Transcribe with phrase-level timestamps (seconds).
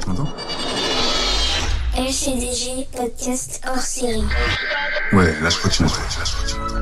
[0.00, 0.34] Tu m'entends
[1.96, 4.24] LCDG podcast hors série.
[5.12, 5.96] Ouais, là je crois que tu m'entends.
[5.96, 6.74] Là je crois que tu m'entends.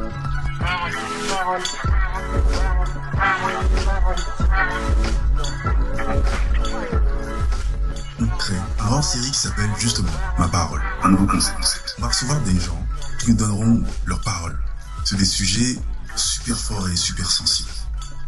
[8.21, 10.09] On crée un hors série qui s'appelle justement
[10.39, 10.81] Ma parole.
[11.03, 11.97] Un nouveau concept.
[11.99, 12.79] On va recevoir des gens
[13.19, 14.59] qui nous donneront leur parole
[15.05, 15.77] sur des sujets
[16.17, 17.69] super forts et super sensibles.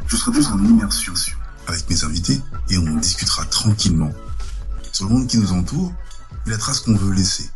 [0.06, 1.14] Je serai plus en immersion
[1.66, 4.12] avec mes invités et on discutera tranquillement
[4.94, 5.92] sur le monde qui nous entoure
[6.46, 7.50] et la trace qu'on veut laisser,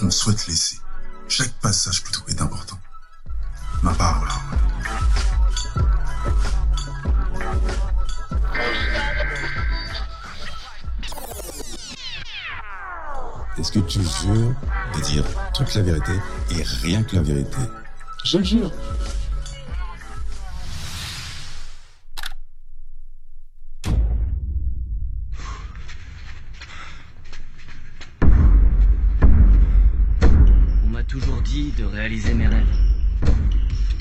[0.00, 0.80] qu'on souhaite laisser.
[1.28, 2.76] Chaque passage plutôt est important.
[3.84, 4.28] Ma parole.
[13.58, 14.54] Est-ce que tu jures
[14.96, 16.12] de dire toute la vérité
[16.50, 17.58] et rien que la vérité?
[18.24, 18.72] Je le jure.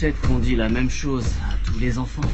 [0.02, 2.28] Peut-être qu'on dit la même chose à tous les enfants.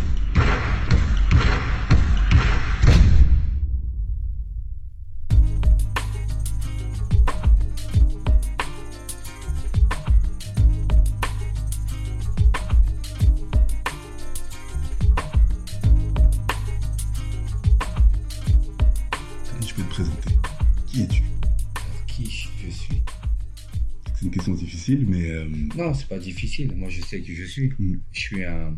[24.18, 26.76] C'est une question difficile, mais euh, Non, c'est pas difficile.
[26.76, 27.72] Moi, je sais qui je suis.
[27.78, 28.00] Mm.
[28.12, 28.76] Je suis un.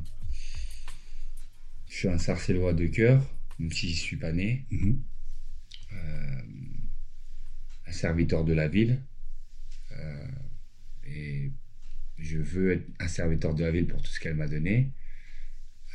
[1.87, 3.25] Je suis un sarcellois de cœur,
[3.57, 4.65] même si je suis pas né.
[4.69, 5.01] mhm.
[5.93, 6.41] Euh,
[7.87, 9.01] un serviteur de la ville.
[9.93, 10.27] Euh,
[11.05, 11.51] et
[12.17, 14.91] je veux être un serviteur de la ville pour tout ce qu'elle m'a donné.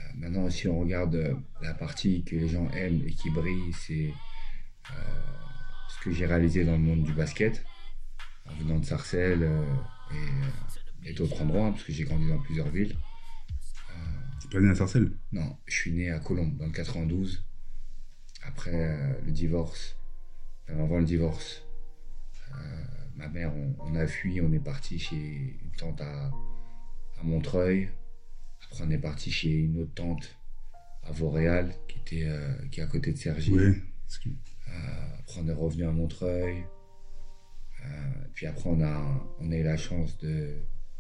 [0.01, 4.11] Euh, maintenant, si on regarde la partie que les gens aiment et qui brille, c'est
[5.89, 7.63] ce que j'ai réalisé dans le monde du basket,
[8.47, 9.75] en venant de Sarcelles euh,
[10.13, 12.97] et, euh, et d'autres endroits, hein, parce que j'ai grandi dans plusieurs villes.
[14.41, 15.13] t'es pas né à Sarcelles?
[15.33, 17.45] Non, je suis né à Colombes dans le 92.
[18.47, 19.97] Après euh, le divorce,
[20.69, 21.63] avant le divorce,
[22.55, 22.85] euh,
[23.17, 25.17] ma mère, on, on a fui, on est parti chez
[25.63, 26.27] une tante à,
[27.19, 27.89] à Montreuil.
[28.67, 30.37] Après, on est parti chez une autre tante
[31.03, 35.49] à Vauréal, qui, était, euh, qui est à côté de parce que- Euh, après, on
[35.49, 36.65] est revenu à Montreuil.
[37.85, 37.89] Euh,
[38.33, 40.55] puis après, on a, on a eu la chance de,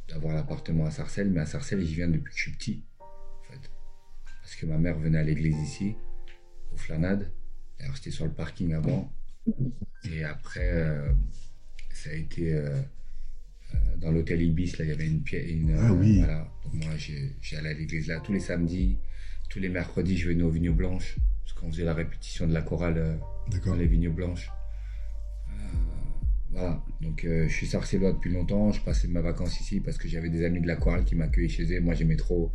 [0.08, 1.30] d'avoir l'appartement à Sarcelles.
[1.30, 2.84] Mais à Sarcelles, j'y viens depuis que je suis petit.
[3.00, 3.70] En fait.
[4.42, 5.96] Parce que ma mère venait à l'église ici,
[6.72, 7.32] au Flanade.
[7.80, 9.12] Alors, j'étais sur le parking avant.
[10.04, 11.12] Et après, euh,
[11.92, 12.80] ça a été euh,
[13.98, 14.76] dans l'hôtel Ibis.
[14.78, 15.50] Là, il y avait une pièce.
[15.50, 16.18] Une, Ah euh, oui.
[16.18, 16.48] Voilà.
[16.64, 18.98] Donc, moi, allé à l'église là tous les samedis.
[19.50, 21.16] Tous les mercredis, je venais aux Vignes Blanches.
[21.42, 23.18] Parce qu'on faisait la répétition de la chorale.
[23.64, 24.50] dans les vignes blanches.
[26.54, 28.70] Voilà, donc euh, je suis sarcellois depuis longtemps.
[28.70, 31.48] Je passais mes vacances ici parce que j'avais des amis de la chorale qui m'accueillaient
[31.48, 31.80] chez eux.
[31.80, 32.52] Moi, j'aimais trop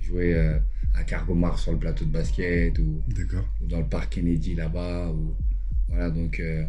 [0.00, 0.60] jouer euh,
[0.94, 3.02] à Cargomar sur le plateau de basket ou,
[3.62, 5.10] dans le parc Kennedy là-bas.
[5.10, 5.36] Ou...
[5.88, 6.64] Voilà, donc euh,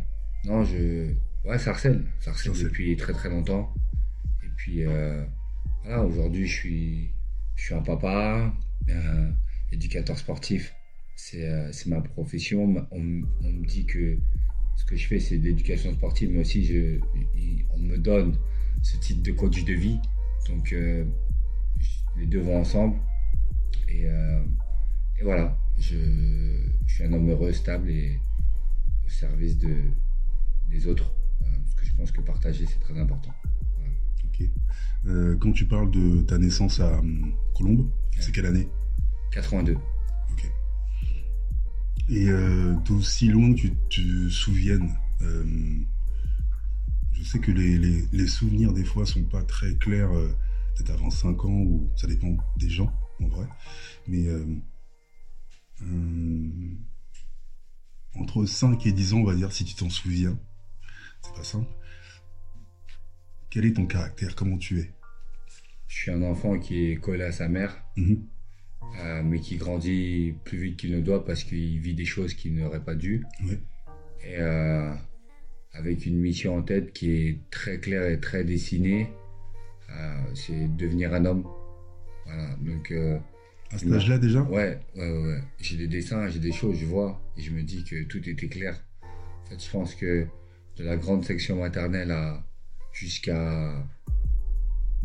[0.46, 1.14] non, je.
[1.44, 2.03] Ouais, Sarcelles.
[2.19, 3.72] Sarcelles depuis très très longtemps.
[4.44, 5.24] Et puis euh,
[5.84, 7.12] voilà, aujourd'hui, je suis,
[7.56, 8.52] je suis un papa,
[9.72, 10.74] éducateur sportif.
[11.16, 12.64] C'est ma profession.
[12.90, 14.18] On, on me dit que
[14.75, 17.00] ce que je fais, c'est de l'éducation sportive, mais aussi je,
[17.74, 18.38] on me donne
[18.84, 20.00] ce titre de coach de vie.
[20.47, 21.06] Donc euh,
[22.18, 22.97] les deux vont ensemble.
[23.90, 24.44] Et, euh,
[25.19, 25.96] et voilà, je,
[26.85, 28.19] je suis un homme heureux, stable et
[29.06, 29.75] au service de,
[30.69, 31.12] des autres.
[31.41, 33.31] euh, parce que je pense que partager, c'est très important.
[34.25, 34.50] Ok.
[35.40, 38.68] Quand tu parles de ta naissance à hum, Colombes, c'est quelle année?
[39.31, 39.78] 82.
[42.09, 45.43] Et euh, d'aussi loin que tu te souviennes, euh,
[47.13, 50.29] je sais que les, les, les souvenirs des fois sont pas très clairs, euh,
[50.75, 53.47] peut-être avant 5 ans, ou ça dépend des gens, en vrai.
[54.07, 54.27] Mais
[58.16, 60.37] entre 5 et 10 ans, on va dire, si tu t'en souviens,
[61.22, 61.72] c'est pas simple.
[63.49, 64.35] Quel est ton caractère?
[64.35, 64.93] Comment tu es?
[65.87, 68.28] Je suis un enfant qui est collé à sa mère, Mhm.
[69.02, 72.55] Euh, mais qui grandit plus vite qu'il ne doit parce qu'il vit des choses qu'il
[72.55, 73.23] n'aurait pas dû.
[74.23, 74.91] Et euh,
[75.73, 79.09] avec une mission en tête qui est très claire et très dessinée,
[79.91, 81.46] euh, c'est devenir un homme.
[82.26, 82.91] Voilà, donc
[83.72, 84.41] À cet âge-là déjà?
[84.43, 85.40] Ouais, ouais, ouais.
[85.59, 88.47] J'ai des dessins, j'ai des choses, je vois, et je me dis que tout était
[88.47, 88.82] clair.
[89.03, 90.26] En fait, je pense que
[90.78, 92.43] de la grande section maternelle à
[92.91, 93.85] jusqu'à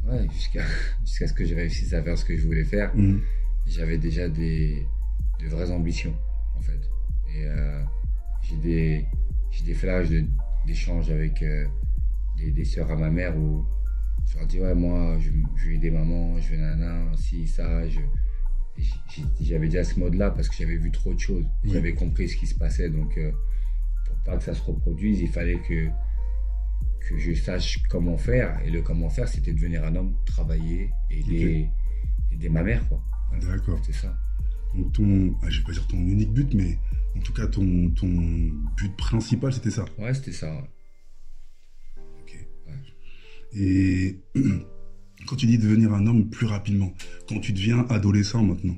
[0.04, 0.64] ouais, jusqu'à
[1.04, 3.20] jusqu'à ce que je réussisse à faire ce que je voulais faire, Mhm.
[3.70, 4.86] J'avais déjà des
[5.40, 6.14] de vraies ambitions
[6.56, 6.80] en fait.
[7.34, 7.82] Et euh,
[8.42, 9.06] j'ai des
[9.64, 10.24] des flashs de-
[10.66, 11.66] d'échanges avec euh,
[12.36, 13.64] des, des sœurs à ma mère où
[14.26, 17.86] je leur dis ouais moi je, je vais aider maman, je vais nana, si ça,
[17.88, 18.00] je
[19.40, 21.70] j'avais déjà ce mode là parce que j'avais vu trop de choses, Oui.
[21.74, 23.30] j'avais compris ce qui se passait donc euh,
[24.06, 25.88] pour pas que ça se reproduise il fallait que
[27.08, 31.68] que je sache comment faire et le comment faire c'était devenir un homme, travailler, aider,
[32.32, 33.02] aider ma mère quoi.
[33.38, 33.78] D'accord.
[33.84, 34.16] C'était ça.
[34.74, 36.78] Donc ton, ah, je vais pas dire ton unique but, mais
[37.16, 38.08] en tout cas ton, ton
[38.76, 39.84] but principal, c'était ça.
[39.98, 40.52] Ouais c'était ça.
[40.54, 42.02] ouais.
[42.20, 42.48] Ok.
[43.52, 44.20] Et
[45.26, 46.92] quand tu dis devenir un homme plus rapidement,
[47.28, 48.76] quand tu deviens adolescent maintenant,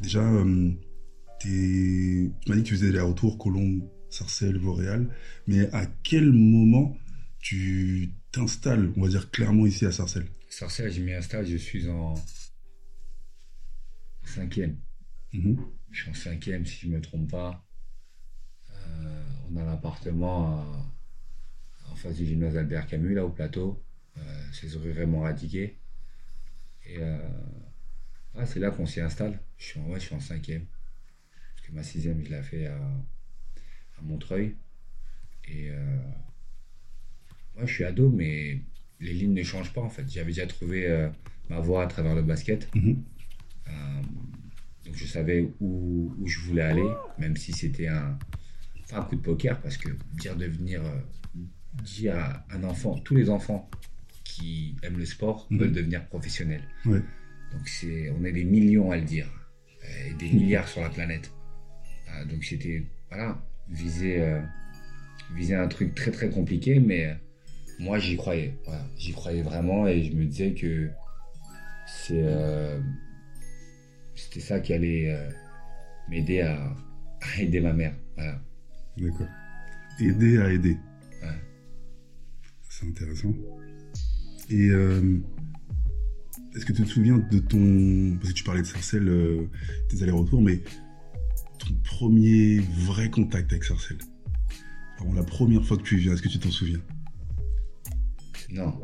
[0.00, 0.70] déjà, euh,
[1.40, 5.08] tu m'as dit que tu faisais les retours Colombe, Sarcelles, Vauréal,
[5.46, 6.96] mais à quel moment
[7.40, 10.28] tu t'installes, on va dire clairement ici à Sarcelles?
[10.48, 12.14] Sarcelles, mis un stage, je suis en
[14.26, 14.78] cinquième.
[15.32, 15.58] Mhm.
[15.90, 17.64] Je suis en cinquième, si je ne me trompe pas.
[18.70, 20.64] Euh, on a l'appartement
[21.90, 23.82] en face du gymnase Albert Camus, là, au plateau.
[24.18, 25.78] Euh, c'est rue Raymond Radiquet.
[26.86, 27.18] Et euh,
[28.34, 29.38] ah, c'est là qu'on s'y installe.
[29.58, 30.66] Je suis, en, ouais, je suis en cinquième.
[31.54, 34.56] Parce que ma sixième, je l'ai fait à, à Montreuil.
[35.48, 35.98] Et euh,
[37.56, 38.60] ouais, je suis ado, mais
[39.00, 40.08] les lignes ne changent pas, en fait.
[40.08, 41.10] J'avais déjà trouvé
[41.48, 42.74] ma voie à travers le basket.
[42.74, 43.04] Mhm.
[43.68, 43.72] Euh,
[44.84, 48.18] donc je savais où, où je voulais aller, même si c'était un,
[48.92, 51.00] un coup de poker, parce que dire devenir, euh,
[51.82, 53.68] dire à un enfant, tous les enfants
[54.24, 55.58] qui aiment le sport Mhm.
[55.58, 56.62] veulent devenir professionnels.
[56.84, 57.00] Ouais.
[57.52, 59.28] Donc c'est, on est des millions à le dire,
[59.84, 61.32] euh, et des milliards sur la planète.
[62.30, 64.40] Donc c'était, voilà, viser, euh,
[65.34, 67.14] viser un truc très très compliqué, mais
[67.78, 70.88] moi j'y croyais, voilà, j'y croyais vraiment et je me disais que
[71.86, 72.80] c'est, euh,
[74.16, 75.30] c'était ça qui allait euh,
[76.08, 76.74] m'aider à,
[77.20, 77.94] à aider ma mère.
[78.16, 78.40] Voilà.
[78.96, 79.28] D'accord.
[80.00, 80.76] Aider à aider.
[81.22, 81.28] Ouais.
[82.68, 83.32] C'est intéressant.
[84.50, 85.18] Et euh,
[86.54, 88.16] est-ce que tu te souviens de ton...
[88.16, 89.48] Parce que tu parlais de Sarcelles, euh,
[89.88, 90.62] tes allers-retours, mais
[91.58, 93.98] ton premier vrai contact avec Sarcelles?
[94.98, 96.80] Vraiment, La première fois que tu viens, est-ce que tu t'en souviens?
[98.50, 98.80] Non,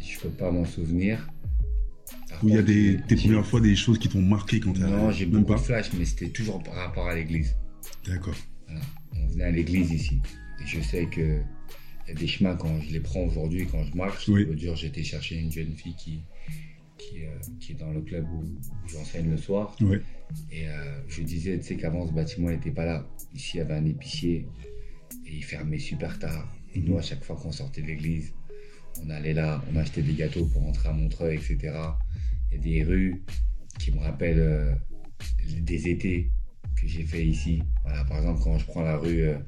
[0.00, 1.28] je peux pas m'en souvenir.
[2.44, 4.80] Ou il y a des, tes premières fois des choses qui t'ont marqué quand t'es
[4.80, 7.56] Non, j'ai beaucoup pas de flashs, mais c'était toujours par rapport à l'église.
[8.06, 8.36] D'accord.
[8.66, 8.82] Voilà.
[9.16, 10.20] On venait à l'église ici.
[10.62, 11.40] Et je sais que
[12.08, 14.28] y a des chemins quand je les prends aujourd'hui, quand je marche.
[14.28, 14.46] Oui.
[14.58, 16.20] Jour, j'étais chercher une jeune fille qui,
[16.98, 19.74] qui, euh, qui est dans le club où, où j'enseigne le soir.
[20.50, 23.08] Et euh, je disais, tu sais, qu'avant ce bâtiment n'était pas là.
[23.34, 24.46] Ici, il y avait un épicier
[25.26, 26.54] et il fermait super tard.
[26.74, 28.34] Et nous, à chaque fois qu'on sortait de l'église,
[29.02, 31.72] on allait là, on achetait des gâteaux pour rentrer à Montreuil, etc.
[32.62, 33.22] Il y a des rues
[33.78, 34.74] qui me rappellent euh,
[35.60, 36.30] des étés
[36.80, 37.62] que j'ai fait ici.
[37.84, 39.38] Voilà, par exemple, quand je prends la rue, euh,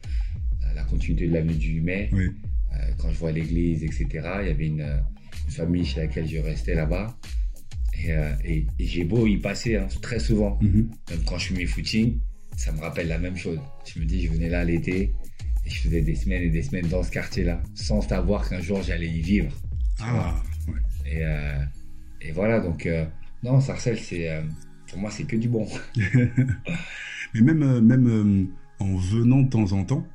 [0.74, 2.28] la- continuité de l'avenue du 8 mai, Oui.
[2.74, 4.06] euh, quand je vois l'église, etc.,
[4.42, 4.80] il y avait une,
[5.46, 7.16] une famille chez laquelle je restais là-bas.
[7.98, 8.10] Et,
[8.44, 10.90] et- et j'ai beau y passer hein, très souvent, Mhm.
[11.10, 12.18] même quand je fais mes footings,
[12.56, 13.58] ça me rappelle la même chose.
[13.86, 15.14] Je me dis, je venais là l'été
[15.64, 18.82] et je faisais des semaines et des semaines dans ce quartier-là, sans savoir qu'un jour
[18.82, 19.50] j'allais y vivre.
[20.00, 21.10] Ah, ouais.
[21.10, 21.24] Et,
[22.26, 23.04] et voilà, donc, euh,
[23.42, 24.42] non, Sarcelles, c'est, euh,
[24.88, 25.66] pour moi, c'est que du bon.
[27.34, 30.06] Mais même, euh, même en venant de temps en temps,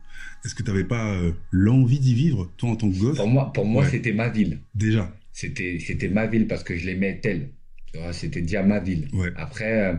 [0.44, 1.16] est-ce que tu n'avais pas
[1.52, 3.18] l'envie d'y vivre, toi en tant que gosse?
[3.18, 3.90] Pour moi, pour moi Ouais.
[3.90, 4.60] c'était ma ville.
[4.76, 7.52] Déjà C'était, c'était ma ville parce que je l'aimais telle.
[8.12, 9.08] C'était déjà ma ville.
[9.14, 9.32] Ouais.
[9.36, 9.94] Après,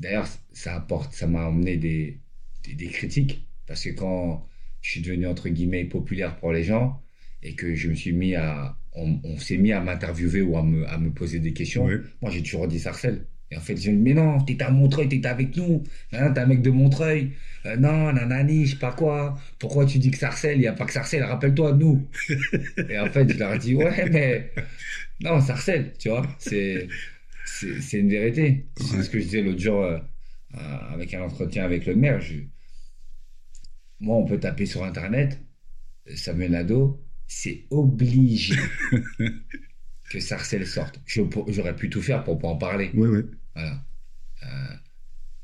[0.00, 2.20] d'ailleurs, ça apporte, ça m'a emmené des,
[2.64, 4.46] des, des critiques parce que quand
[4.80, 7.02] je suis devenu entre guillemets populaire pour les gens
[7.42, 10.62] et que je me suis mis à, on, on s'est mis à m'interviewer ou à
[10.62, 11.88] me, à me poser des questions.
[12.20, 13.26] Moi, j'ai toujours dit Sarcelles.
[13.52, 15.82] Et en fait, je me dis, mais non, t'étais à Montreuil, t'étais avec nous.
[16.12, 17.32] Hein, t'es un mec de Montreuil.
[17.66, 19.38] Euh, non, nanani, je sais pas quoi.
[19.58, 22.08] Pourquoi tu dis que Sarcelles Il n'y a pas que Sarcelles, rappelle-toi de nous.
[22.88, 24.52] et en fait, je leur ai dit, ouais, mais
[25.20, 26.88] non, Sarcelles, tu vois, c'est,
[27.44, 28.66] c'est, une vérité.
[28.76, 29.98] C'est ce que je disais l'autre jour euh,
[30.54, 32.20] euh, avec un entretien avec le maire.
[32.20, 32.36] Je...
[34.00, 35.38] Moi, on peut taper sur Internet,
[36.14, 38.54] Samuel Nadeau, c'est obligé
[40.10, 41.00] que Sarcelles sorte.
[41.06, 42.90] J'aurais pu tout faire pour pas en parler.
[42.94, 43.24] Ouais, ouais.
[43.54, 43.84] Voilà.
[44.44, 44.74] Euh,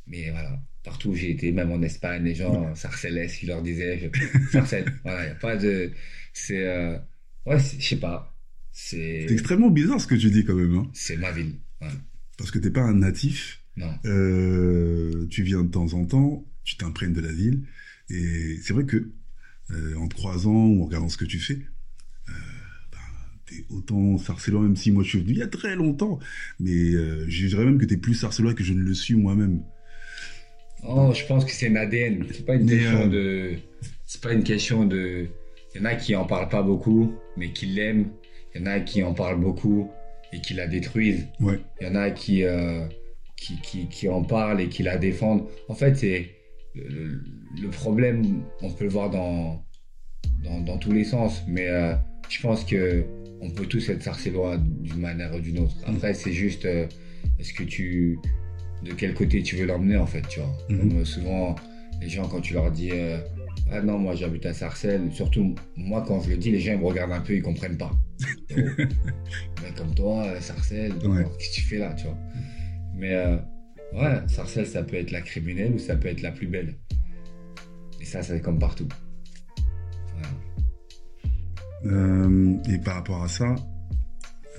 [0.06, 3.98] mais voilà, partout où j'ai été, même en Espagne, les gens, Sarcelles, ils leur disaient,
[4.12, 4.50] je...
[4.50, 4.92] Sarcelles.
[5.04, 5.92] voilà, il n'y a pas de.
[6.32, 6.66] C'est.
[6.66, 6.98] euh,
[7.46, 8.36] Ouais, je sais pas.
[8.72, 9.24] C'est.
[9.26, 10.74] C'est extrêmement bizarre ce que tu dis quand même.
[10.74, 11.54] Hein, C'est ma ville.
[11.80, 11.88] Ouais.
[12.36, 13.94] parce que t'es pas un natif, Non.
[14.04, 17.62] euh, tu viens de temps en temps, tu t'imprègnes de la ville.
[18.10, 19.10] Et c'est vrai que
[19.70, 21.58] euh, en te croisant ou en regardant ce que tu fais,
[22.28, 22.32] euh,
[22.92, 22.98] bah,
[23.46, 26.18] t'es autant sarcellois, même si moi je suis venu il y a très longtemps.
[26.60, 29.62] Mais euh, je dirais même que t'es plus sarcellois que je ne le suis moi-même.
[30.86, 32.24] Oh, je pense que c'est un ADN.
[32.32, 33.54] C'est pas une Mais, question de.
[34.06, 35.26] C'est pas une question de.
[35.74, 38.08] Il y en a qui en parlent pas beaucoup, mais qui l'aiment.
[38.54, 39.90] Il y en a qui en parlent beaucoup
[40.32, 41.26] et qui la détruisent.
[41.40, 41.60] Ouais.
[41.80, 42.86] Il y en a qui, euh,
[43.36, 45.46] qui, qui, qui en parlent et qui la défendent.
[45.68, 46.30] En fait, c'est
[46.88, 47.22] le,
[47.62, 49.64] le problème, on peut le voir dans,
[50.44, 51.94] dans, dans tous les sens, mais euh,
[52.28, 53.04] je pense que
[53.40, 55.76] on peut tous être sarcellois d'une manière ou d'une autre.
[55.86, 56.86] Après, c'est juste, euh,
[57.38, 58.18] est-ce que tu,
[58.84, 60.52] de quel côté tu veux l'emmener en fait, tu vois.
[60.68, 60.78] Mhm.
[60.78, 61.54] Comme euh, souvent,
[62.00, 63.18] les gens quand tu leur dis, euh,
[63.70, 66.78] ah non, moi j'habite à Sarcelles, surtout moi quand je le dis, les gens ils
[66.78, 67.92] me regardent un peu, ils comprennent pas.
[68.56, 71.24] Mais comme toi, Sarcelles, Ouais.
[71.38, 72.18] qu'est-ce que tu fais là, tu vois.
[72.96, 73.36] Mais euh,
[73.92, 76.76] ouais, Sarcelles, ça peut être la criminelle ou ça peut être la plus belle.
[78.00, 78.88] Et ça, c'est comme partout.
[81.86, 83.54] Euh, et par rapport à ça,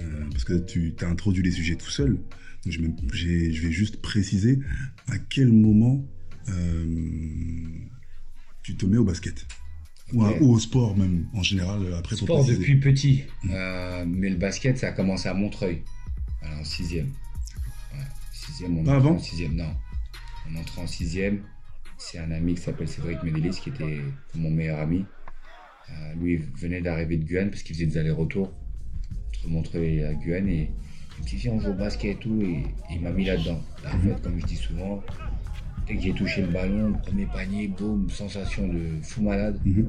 [0.01, 2.17] euh, parce que tu as introduit les sujets tout seul,
[2.65, 4.59] je, me- j'ai- je vais juste préciser
[5.09, 6.05] à quel moment
[6.49, 6.85] euh,
[8.63, 9.45] tu te mets au basket.
[10.13, 13.23] Ou, au sport même, en général, après Sport depuis petit.
[13.51, 15.83] Euh, mais le basket, ça a commencé à Montreuil,
[16.43, 17.09] en sixième.
[18.49, 19.75] Sixième, on Pas avant en sixième, non.
[20.51, 21.41] On entre en sixième.
[21.97, 24.01] C'est un ami qui s'appelle Cédric Médelis, qui était
[24.35, 25.05] mon meilleur ami.
[25.89, 28.51] Euh, lui il venait d'arriver de Guyane parce qu'il faisait des allers-retours
[29.29, 30.47] entre Montreuil la Guyane.
[30.49, 30.71] Et
[31.17, 32.41] il me dit, viens, on joue au basket et tout.
[32.41, 33.61] Et, il m'a mis là-dedans.
[33.83, 35.03] Fait, comme je dis souvent,
[35.87, 39.59] dès que j'ai touché le ballon, premier panier, boum, sensation de fou malade.
[39.63, 39.87] Mhm.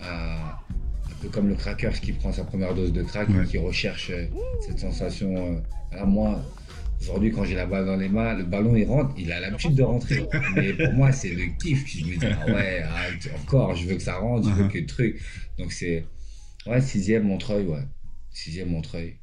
[0.00, 3.44] Euh, un peu comme le cracker qui prend sa première dose de crack Ouais.
[3.44, 4.26] et qui recherche euh,
[4.64, 5.60] cette sensation.
[5.90, 6.40] voilà, moi,
[7.00, 9.74] aujourd'hui, quand j'ai la balle dans les mains, le ballon il rentre, il a l'habitude
[9.74, 10.20] de rentrer.
[10.54, 11.86] Mais pour moi, c'est le kiff.
[11.86, 13.06] Je me dis, ah ouais, ah,
[13.40, 14.70] encore, je veux que ça rentre, je veux Mhm.
[14.72, 15.20] que le truc.
[15.58, 16.04] Donc c'est,
[16.66, 17.82] ouais, sixième Montreuil, ouais.
[18.30, 19.16] Sixième Montreuil.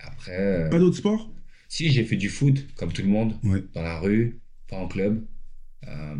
[0.00, 1.30] Après, euh, Pas d'autres sports
[1.68, 3.64] si j'ai fait du foot, comme tout le monde, Ouais.
[3.72, 5.24] dans la rue, pas en club.
[5.88, 6.14] Euh,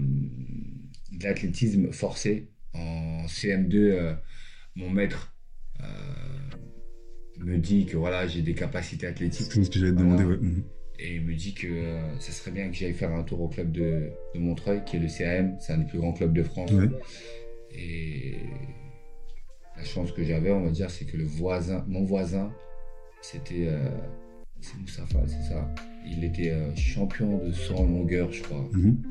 [1.12, 2.48] de l'athlétisme forcé.
[2.72, 4.14] En CM2, euh,
[4.74, 5.32] mon maître
[7.38, 9.52] me dit que voilà, j'ai des capacités athlétiques.
[9.52, 10.22] C'est ce que j'allais te Voilà.
[10.22, 10.24] demander.
[10.46, 10.64] ouais.
[10.98, 13.48] Et il me dit que euh, ça serait bien que j'aille faire un tour au
[13.48, 16.42] club de, de Montreuil, qui est le CAM, c'est un des plus grands clubs de
[16.42, 16.70] France.
[16.70, 16.88] Ouais.
[17.72, 18.36] Et
[19.76, 22.52] la chance que j'avais, on va dire, c'est que le voisin, mon voisin,
[23.22, 23.88] c'était euh,
[24.60, 25.68] c'est Moustapha, c'est ça.
[26.06, 28.64] Il était euh, champion de 100 longueur, je crois.
[28.72, 29.02] Mhm.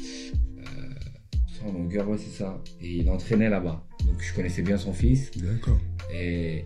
[1.60, 2.62] 100 longueur, ouais, c'est ça.
[2.82, 3.86] Et il entraînait là-bas.
[4.06, 5.32] Donc je connaissais bien son fils.
[5.38, 5.80] D'accord.
[6.13, 6.63] Et,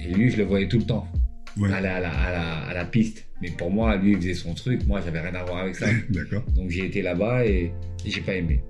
[0.00, 1.06] et lui, je le voyais tout le temps.
[1.56, 1.72] Ouais.
[1.72, 3.26] À la, à, la, à la piste.
[3.40, 4.86] Mais pour moi, lui, il faisait son truc.
[4.86, 5.86] Moi, j'avais rien à voir avec ça.
[6.10, 6.42] D'accord.
[6.56, 7.72] Donc j'ai été là-bas et,
[8.04, 8.60] et j'ai pas aimé.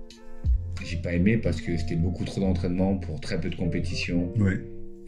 [0.84, 4.32] J'ai pas aimé parce que c'était beaucoup trop d'entraînement pour très peu de compétition.
[4.36, 4.60] Ouais.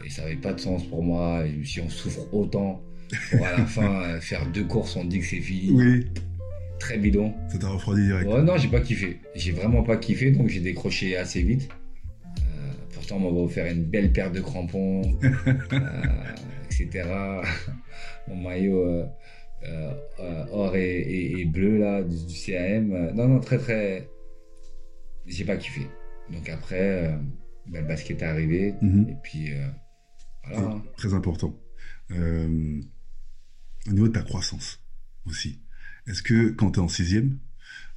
[0.05, 1.45] Et ça avait pas de sens pour moi.
[1.45, 2.81] Et dit, on souffre autant
[3.31, 5.71] pour à la fin euh, faire deux courses, on dit que c'est fini.
[5.71, 6.05] Oui,
[6.79, 7.33] Très bidon.
[7.51, 8.29] ça t'a refroidi direct.
[8.29, 9.19] Ouais, non, j'ai pas kiffé.
[9.35, 11.69] J'ai vraiment pas kiffé, donc j'ai décroché assez vite.
[12.39, 15.79] Euh, pourtant, on m'avait offert une belle paire de crampons, euh,
[16.79, 17.09] etc.
[18.27, 19.05] Mon maillot euh,
[19.63, 23.11] euh, euh, or et, et- et bleu là du, du CAM.
[23.13, 24.09] Non, non, très très.
[25.25, 25.81] J'ai pas kiffé.
[26.31, 27.17] Donc après,
[27.67, 29.09] ben, le basket est arrivé Mhm.
[29.09, 29.49] et puis
[30.49, 30.81] voilà.
[30.97, 31.53] Très important.
[32.11, 32.79] Euh,
[33.87, 34.81] au niveau de ta croissance
[35.25, 35.61] aussi.
[36.07, 37.37] Est-ce que quand tu es en sixième,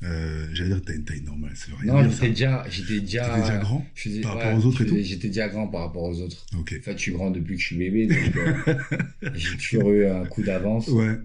[0.02, 3.00] euh, j'allais dire que tu as une taille normale, veut rien Non, j'étais déjà, j'étais
[3.00, 5.82] déjà, déjà grand faisais- par ouais, rapport aux autres et tout J'étais déjà grand par
[5.82, 6.46] rapport aux autres.
[6.58, 6.74] Ok.
[6.78, 8.74] En fait, je suis grand depuis que je suis bébé, donc euh,
[9.34, 11.18] j'ai toujours eu un coup d'avance Ouais,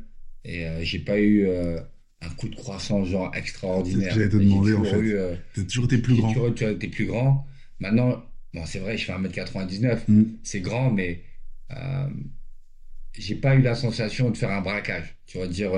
[0.43, 4.09] et euh, j'ai pas eu un coup de croissance genre extraordinaire.
[4.13, 5.39] C'est j'allais te demander, en toujours fait.
[5.53, 6.33] t'as toujours été plus grand.
[6.33, 7.47] toujours tu été plus grand.
[7.79, 10.23] Maintenant, bon, c'est vrai, je fais 1m99, Mm.
[10.43, 11.21] c'est grand, mais
[13.17, 15.15] j'ai pas eu la sensation de faire un braquage.
[15.25, 15.71] Tu vas dire,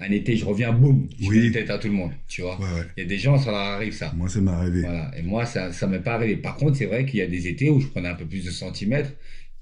[0.00, 1.46] un été, je reviens, boum, je Oui.
[1.46, 2.58] une tête à tout le monde, tu vois.
[2.58, 2.86] Ouais, ouais.
[2.96, 4.12] Il y a des gens, ça leur arrive ça.
[4.16, 4.80] Moi, ça m'est arrivé.
[4.80, 5.10] Voilà.
[5.16, 6.36] Et moi, ça, ça m'est pas arrivé.
[6.36, 8.44] Par contre, c'est vrai qu'il y a des étés où je prenais un peu plus
[8.44, 9.12] de centimètres.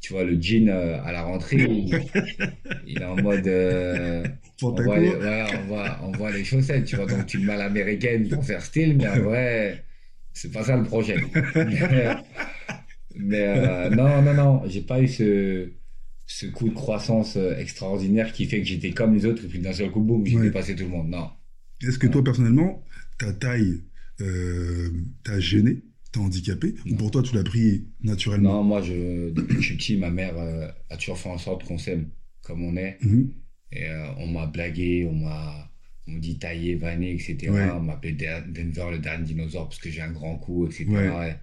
[0.00, 2.00] Tu vois, le jean euh, à la rentrée, il,
[2.86, 3.46] il est en mode.
[3.48, 4.24] euh,
[4.62, 7.06] on, voit les, voilà, on, voit, on voit les chaussettes, tu vois.
[7.06, 9.84] Donc, tu mets l'américaine pour faire style, mais en vrai,
[10.32, 11.16] c'est pas ça le projet.
[11.54, 12.14] mais
[13.16, 15.72] mais, euh, non, non, non, j'ai pas eu ce,
[16.30, 19.60] ce coup de croissance euh, extraordinaire qui fait que j'étais comme les autres et puis
[19.60, 20.42] d'un seul coup, boum, j'ai Ouais.
[20.42, 21.08] dépassé tout le monde.
[21.08, 21.30] Non.
[21.82, 22.84] Est-ce que toi, personnellement,
[23.18, 23.82] ta taille
[24.20, 24.90] euh,
[25.24, 28.56] t'a gêné, t'a handicapé Ou pour toi, tu l'as pris naturellement?
[28.58, 31.38] Non, moi, je, depuis que je suis petit, ma mère euh, a toujours fait en
[31.38, 32.10] sorte qu'on s'aime
[32.42, 32.98] comme on est.
[33.02, 33.32] Mhm.
[33.72, 35.70] Et euh, on m'a blagué, on m'a
[36.06, 37.36] on me dit taillé, vanné, etc.
[37.50, 37.70] Ouais.
[37.70, 40.86] On m'appelait Denver le dernier dinosaure parce que j'ai un grand cou, etc.
[40.90, 41.36] Ouais.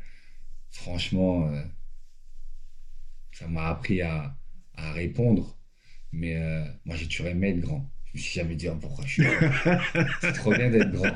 [0.70, 1.52] Franchement,
[3.32, 4.36] ça m'a appris à,
[4.78, 5.58] à répondre.
[6.12, 7.90] Mais euh, moi, j'ai toujours aimé être grand.
[8.14, 9.78] me suis jamais dit oh, pourquoi je suis grand.
[10.22, 11.12] c'est trop bien d'être grand.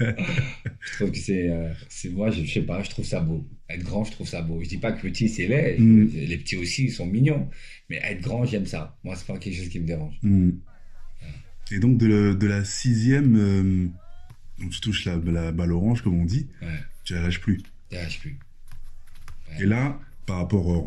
[0.00, 3.46] je trouve que c'est, euh, c'est moi, je, je sais pas, je trouve ça beau.
[3.68, 4.62] Être grand, je trouve ça beau.
[4.62, 6.06] Je dis pas que petit c'est laid, Mm.
[6.14, 7.48] les petits aussi ils sont mignons,
[7.90, 8.96] mais être grand, j'aime ça.
[9.04, 10.14] Moi, c'est pas quelque chose qui me dérange.
[10.22, 10.50] Hmm.
[11.72, 13.86] Et donc de, le- de la sixième, euh,
[14.60, 16.68] donc tu touches la, la balle orange comme on dit, Ouais,
[17.02, 17.60] tu la lâches plus.
[17.90, 18.38] je lâche plus.
[19.58, 20.82] Et là, par rapport, euh,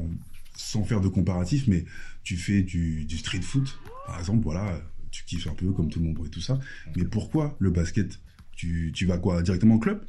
[0.71, 1.85] sans faire de comparatif, mais
[2.23, 5.99] tu fais du, du street foot, par exemple, voilà, tu kiffes un peu comme tout
[5.99, 6.59] le monde et tout ça.
[6.95, 8.19] Mais pourquoi le basket?
[8.55, 10.05] Tu, tu vas quoi Directement au club?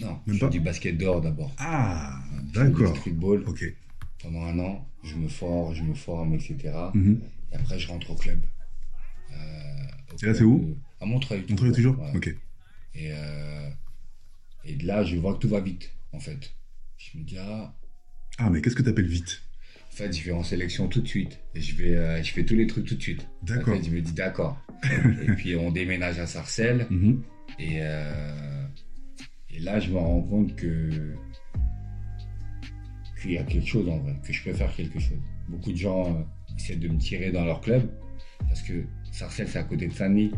[0.00, 0.46] Non, Même je pas?
[0.46, 1.50] fais du basket dehors d'abord.
[1.58, 2.92] Ah, Je fais d'accord.
[2.92, 3.64] Du streetball Ok.
[4.20, 4.88] pendant un an.
[5.02, 6.92] Je me forme, je me forme, etc.
[6.94, 7.20] Mhm.
[7.52, 8.40] Et après, je rentre au club.
[9.32, 9.34] Euh,
[10.12, 10.58] au Et là, c'est où?
[10.58, 11.44] de- À Montreuil.
[11.48, 11.96] Montreuil toujours?
[12.14, 12.34] Ok.
[12.94, 13.70] Et, euh,
[14.64, 16.52] et de là, je vois que tout va vite, en fait.
[16.98, 17.74] Je me dis, ah,
[18.38, 19.42] Ah, mais qu'est-ce que t'appelles vite?
[19.92, 21.38] En fait, je vais en sélection tout de suite.
[21.54, 23.28] Et je, vais, euh, je fais tous les trucs tout de suite.
[23.42, 23.74] D'accord.
[23.74, 24.58] En fait, je me dis, d'accord.
[25.22, 26.86] et puis, on déménage à Sarcelles.
[26.88, 27.22] Mhm.
[27.58, 28.64] Et, euh,
[29.50, 31.14] et là, je me rends compte que
[33.20, 35.18] qu'il y a quelque chose en vrai, que je peux faire quelque chose.
[35.48, 37.88] Beaucoup de gens euh, essaient de me tirer dans leur club
[38.48, 40.32] parce que Sarcelles, c'est à côté de Saint-Denis.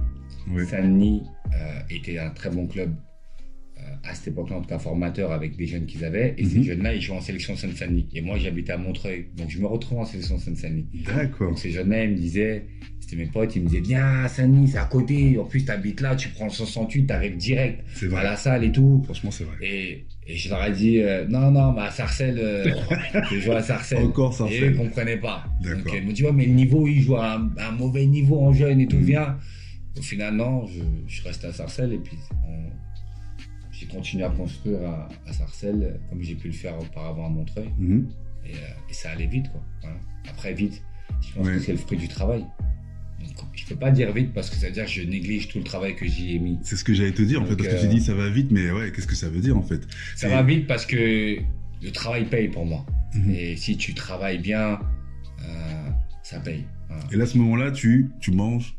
[0.69, 1.23] Saint-Denis
[1.89, 2.95] était un très bon club
[4.03, 6.35] à cette époque-là, en tout cas formateur avec des jeunes qu'ils avaient.
[6.39, 6.65] Et ces Mhm.
[6.65, 8.09] jeunes-là, ils jouaient en sélection Seine-Saint-Denis.
[8.15, 9.27] Et moi, j'habitais à Montreuil.
[9.37, 10.87] Donc, je me retrouve en sélection Seine-Saint-Denis.
[11.07, 11.49] D'accord.
[11.51, 12.65] Donc ces jeunes-là, ils me disaient,
[13.01, 16.01] c'était mes potes, ils me disaient, viens à Saint-Denis, c'est à côté, en plus t'habites
[16.01, 17.85] là, tu prends le 68, t'arrives direct
[18.17, 19.03] à la salle et tout.
[19.05, 19.57] Franchement, c'est vrai.
[19.61, 22.65] Et, et je leur ai dit, euh, non, non, mais à Sarcelles, euh,
[23.31, 24.05] je joue à Sarcelles.
[24.05, 24.73] Encore Et eux, Sarcelles.
[24.73, 25.45] ils comprenaient pas.
[25.63, 25.85] D'accord.
[25.85, 28.07] Donc ils me disent, ouais, mais le niveau, ils jouent à un, à un mauvais
[28.07, 29.05] niveau en jeune et tout, Mhm.
[29.05, 29.39] viens.
[29.97, 32.17] Au final, non, je, je reste à Sarcelles et puis
[32.49, 32.71] on-
[33.79, 37.71] j'ai continué à construire à, à Sarcelles, comme j'ai pu le faire auparavant à Montreuil.
[37.79, 38.09] Mhm.
[38.47, 39.63] Et, euh, et ça allait vite, quoi.
[39.83, 39.97] Voilà.
[40.29, 40.83] Après, vite,
[41.21, 42.45] je pense que c'est le fruit du travail.
[43.21, 45.59] Donc, je peux pas dire vite parce que ça veut dire que je néglige tout
[45.59, 46.59] le travail que j'y ai mis.
[46.63, 48.29] C'est ce que j'allais te dire, en fait, parce que tu euh, dis ça va
[48.29, 49.81] vite, mais ouais, qu'est-ce que ça veut dire, en fait?
[50.15, 51.39] Ça va vite parce que
[51.83, 52.85] le travail paye pour moi.
[53.15, 53.31] Mhm.
[53.31, 54.79] Et si tu travailles bien,
[55.43, 55.89] euh,
[56.23, 56.65] ça paye.
[56.89, 57.05] Voilà.
[57.13, 58.77] Et là, à ce moment-là, tu, tu manges,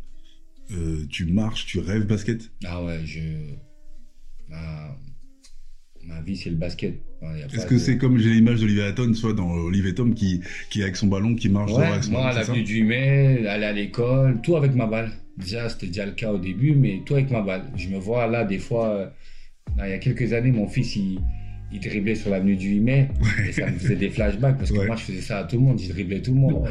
[0.71, 2.51] euh, tu marches, tu rêves basket?
[2.65, 3.21] Ah ouais, je.
[4.49, 4.95] Ma,
[6.05, 6.95] ma vie, c'est le basket.
[7.53, 10.81] Est-ce que de- c'est comme j'ai l'image d'Olivier Hatton, soit dans Olivier Tom qui, qui
[10.81, 13.65] est avec son ballon, qui marche Ouais, son moi, à l'avenue du 8 mai, aller
[13.65, 15.11] à l'école, tout avec ma balle.
[15.37, 17.63] Déjà, c'était déjà le cas au début, mais tout avec ma balle.
[17.75, 19.05] Je me vois là, des fois, euh,
[19.77, 21.19] là, il y a quelques années, mon fils, il,
[21.73, 23.09] il driblait sur l'avenue du 8 mai,
[23.47, 24.85] et ça me faisait des flashbacks, parce que Ouais.
[24.87, 26.69] moi, je faisais ça à tout le monde, je driblais tout le monde.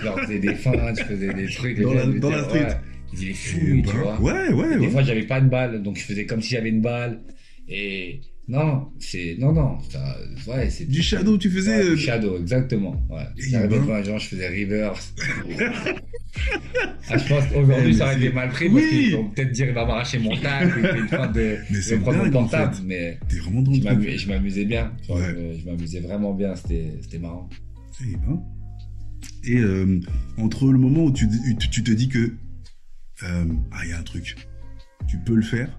[0.00, 1.80] je leur faisais des feintes, je faisais des trucs.
[1.80, 2.64] Dans la- dans la street.
[2.64, 2.76] ouais.
[3.22, 4.20] Et tu ben, vois.
[4.20, 4.90] Ouais, ouais, Des ouais.
[4.90, 7.20] fois, j'avais pas de balle, donc je faisais comme si j'avais une balle.
[7.68, 10.16] Et non, c'est non, non, ça,
[10.48, 11.76] ouais, c'est Du shadow, tu faisais.
[11.78, 12.94] Ouais, euh, du shadow, exactement.
[13.10, 13.22] Ouais.
[13.38, 14.02] Et J'arrivais ben.
[14.04, 15.14] genre, je faisais reverse.
[17.08, 18.90] ah, je pense qu'aujourd'hui, ça aurait été mal pris parce Oui.
[18.90, 21.98] qu'ils vont peut-être dire il va m'arracher mon tac, une fin de, Mais de c'est
[21.98, 22.74] prendre mon dingue, en portable.
[22.74, 22.82] fait.
[22.84, 24.92] Mais T'es vraiment dans je le m'amusais bien.
[25.06, 25.34] Genre, Ouais.
[25.58, 27.48] je- m'amusais vraiment bien, c'était marrant.
[28.02, 28.42] Eh ben.
[29.46, 30.00] Et euh,
[30.38, 32.34] entre le moment où tu, où tu- tu te dis que
[33.22, 34.36] euh, ah il y a un truc,
[35.06, 35.78] tu peux le faire.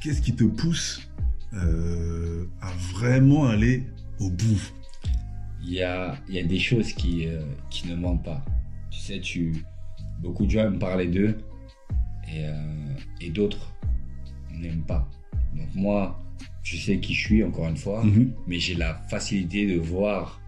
[0.00, 1.08] Qu'est-ce qui te pousse
[1.52, 3.86] euh, à vraiment aller
[4.18, 4.72] au bout?
[5.62, 8.44] Il y a, y a des choses qui, euh, qui ne mentent pas.
[8.90, 9.64] Tu sais, tu,
[10.20, 11.38] beaucoup de gens me parlaient d'eux
[12.28, 12.46] et,
[13.20, 13.72] et d'autres
[14.52, 15.08] n'aiment pas.
[15.54, 16.18] Donc moi,
[16.62, 18.04] je sais qui je suis, encore une fois.
[18.04, 18.32] Mhm.
[18.46, 20.40] mais j'ai la facilité de voir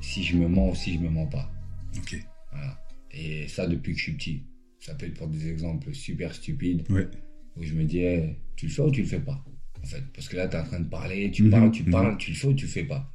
[0.00, 1.50] si je me mens ou si je me mens pas.
[1.96, 2.16] Ok.
[2.52, 2.78] Voilà.
[3.10, 4.44] Et ça depuis que je suis petit.
[4.80, 7.06] Ça peut être pour des exemples super stupides Ouais.
[7.56, 9.44] où je me dis, eh, tu le fais ou tu le fais pas.
[9.82, 11.82] En fait, parce que là, tu es en train de parler, tu Mhm, parles, tu
[11.84, 11.90] mhm.
[11.90, 13.12] parles, tu le fais ou tu le fais pas?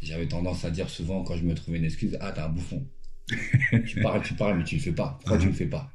[0.00, 2.86] J'avais tendance à dire souvent quand je me trouvais une excuse, ah, t'es un bouffon.
[3.86, 5.16] tu parles, tu parles, mais tu le fais pas.
[5.20, 5.52] Pourquoi tu Mhm.
[5.52, 5.90] le fais pas?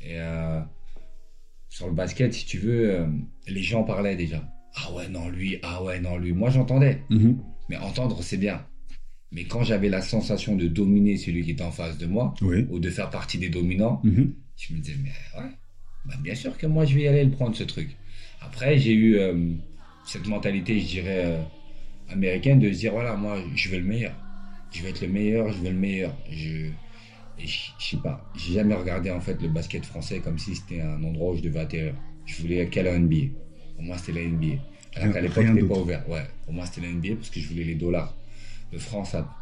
[0.00, 0.60] Et euh,
[1.68, 3.06] sur le basket, si tu veux, euh,
[3.48, 4.48] les gens parlaient déjà.
[4.76, 6.32] Ah ouais, non, lui, ah ouais, non, lui.
[6.32, 7.02] Moi, j'entendais.
[7.10, 7.38] Mhm.
[7.68, 8.64] Mais entendre, c'est bien.
[9.30, 12.78] Mais quand j'avais la sensation de dominer celui qui était en face de moi, ou
[12.78, 14.00] de faire partie des dominants.
[14.56, 15.50] Je me disais, mais ouais,
[16.04, 17.98] bah bien sûr que moi je vais y aller le prendre ce truc.
[18.40, 19.54] Après, j'ai eu euh,
[20.02, 21.44] cette mentalité, je dirais, euh,
[22.08, 24.16] américaine de se dire, voilà, moi je veux le meilleur.
[24.70, 26.22] Je veux être le meilleur, je veux le meilleur.
[26.28, 26.72] Je,
[27.36, 27.46] je,
[27.78, 31.02] je sais pas, j'ai jamais regardé en fait le basket français comme si c'était un
[31.04, 31.96] endroit où je devais atterrir.
[32.24, 33.34] Je voulais qu'à la NBA.
[33.74, 34.64] Pour moi, c'était la NBA.
[34.94, 36.08] Alors qu'à l'époque, c'était pas ouvert.
[36.08, 38.20] Ouais, pour moi, c'était la NBA parce que je voulais les dollars.
[38.72, 39.36] De France, ça,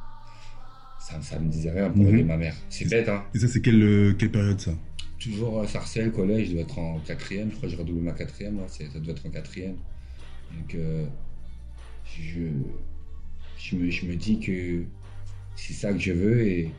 [0.96, 2.08] ça, ça me disait rien pour Mhm.
[2.08, 2.56] aider ma mère.
[2.70, 3.26] C'est bête, hein.
[3.34, 4.72] Et ça, c'est quelle, euh, quelle période ça?
[5.22, 8.12] Toujours à Sarcelles, collège, je dois être en quatrième, je crois que j'ai redoublé ma
[8.12, 9.76] quatrième, ouais, ça doit être en quatrième.
[10.56, 11.04] Donc, euh,
[12.04, 12.40] je,
[13.56, 14.84] je, me, je me dis que
[15.56, 16.70] c'est ça que je veux et.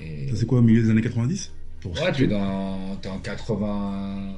[0.00, 4.36] et Ça, c'est quoi, au milieu des années 90 Pour Ouais, dans, t'es en 80,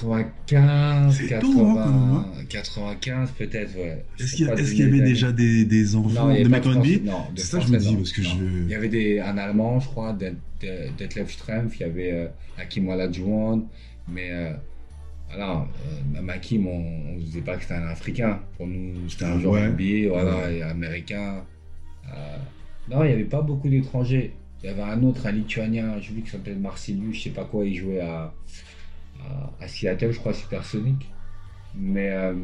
[0.00, 4.04] 95, C'est tôt, hein, quand même, 80, 95 peut-être, ouais.
[4.18, 7.72] Est-ce qu'il y, avait déjà des, des enfants Non, de de C'est ça que je
[7.72, 8.28] me dis, parce que Non.
[8.38, 8.44] je...
[8.64, 12.12] Il y avait des, un Allemand, je crois, Det- Det- Detlef Strempf, il y avait
[12.12, 12.26] euh,
[12.58, 13.66] Hakim Olajuwon,
[14.08, 14.52] mais euh,
[15.28, 18.40] voilà, euh, même Hakim, on ne disait pas que c'était un Africain.
[18.56, 19.68] Pour nous, c'était un Ah, joueur ouais.
[19.68, 21.44] NBA, voilà, et américain.
[22.12, 22.36] Euh,
[22.90, 24.32] non, il n'y avait pas beaucoup d'étrangers.
[24.62, 27.44] Il y avait un autre, un Lituanien, j'ai vu qu'il s'appelait Marcelius, je sais pas
[27.44, 28.34] quoi, il jouait à,
[29.20, 31.10] à, à Seattle, je crois, Supersonic.
[31.74, 32.34] Mais euh,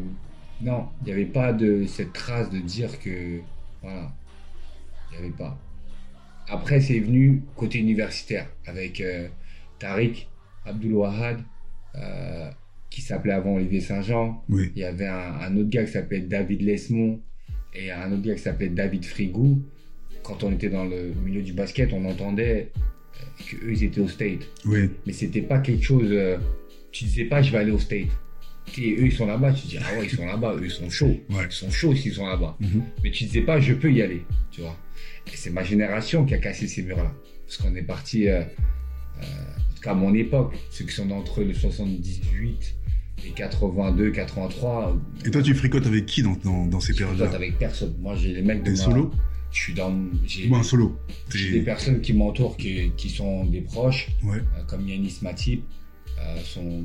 [0.60, 3.40] non, il n'y avait pas de cette trace de dire que.
[3.82, 4.12] Voilà.
[5.12, 5.58] Il n'y avait pas.
[6.48, 9.28] Après, c'est venu côté universitaire avec euh,
[9.78, 10.26] Tariq
[10.66, 11.40] Abdul Wahad,
[11.94, 12.50] euh,
[12.90, 14.42] qui s'appelait avant Olivier Saint-Jean.
[14.48, 14.70] Oui.
[14.76, 17.20] Il y avait un, un autre gars qui s'appelait David Lesmond
[17.74, 19.62] et un autre gars qui s'appelait David Frigou.
[20.22, 24.08] Quand on était dans le milieu du basket, on entendait euh, qu'eux, ils étaient au
[24.08, 24.46] State.
[24.64, 24.90] Oui.
[25.06, 26.08] Mais c'était pas quelque chose.
[26.10, 26.38] euh,
[26.94, 28.08] tu disais pas, je vais aller au State.
[28.78, 29.52] Et eux, ils sont là-bas.
[29.52, 30.54] Tu dis, ah ouais, ils sont là-bas.
[30.54, 31.20] Eux, ils sont chauds.
[31.30, 31.44] Ouais.
[31.50, 32.56] Ils sont chauds s'ils sont là-bas.
[32.60, 32.82] Mhm.
[33.02, 34.24] Mais tu disais pas, je peux y aller.
[34.50, 34.76] Tu vois.
[35.26, 37.12] Et c'est ma génération qui a cassé ces murs-là.
[37.46, 38.28] Parce qu'on est parti.
[38.28, 42.74] euh, euh, en tout cas, à mon époque, ceux qui sont entre le 78
[43.26, 44.96] et 82, 83.
[45.26, 47.36] Et toi, tu fricotes avec qui dans, dans, dans ces je fricote périodes-là?
[47.36, 47.94] avec personne.
[48.00, 49.10] Moi, j'ai les mecs de T'es solo?
[49.52, 49.94] Je suis dans.
[50.26, 50.98] J'ai un solo?
[51.32, 54.08] j'ai des personnes qui m'entourent qui, qui sont des proches.
[54.24, 54.38] Ouais.
[54.38, 55.62] Euh, comme Yanis Matip,
[56.44, 56.84] son,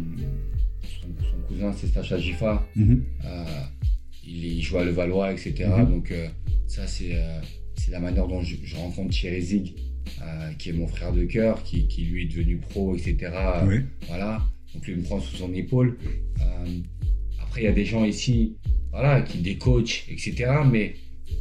[0.83, 3.03] son, son cousin c'est Sacha Gifa, Mhm.
[3.25, 3.43] euh,
[4.25, 5.69] il, joue à Levallois, etc.
[5.77, 5.85] Mhm.
[5.89, 6.27] Donc euh,
[6.67, 7.39] ça c'est euh,
[7.75, 9.73] c'est la manière dont je, je rencontre Thierry Zig,
[10.21, 13.31] euh, qui est mon frère de cœur, qui, qui lui est devenu pro, etc.
[14.07, 14.41] Voilà,
[14.73, 15.97] donc lui il me prend sous son épaule.
[16.41, 16.79] Euh,
[17.41, 18.57] après il y a des gens ici,
[18.91, 20.33] voilà, qui des coachs, etc.
[20.69, 20.95] Mais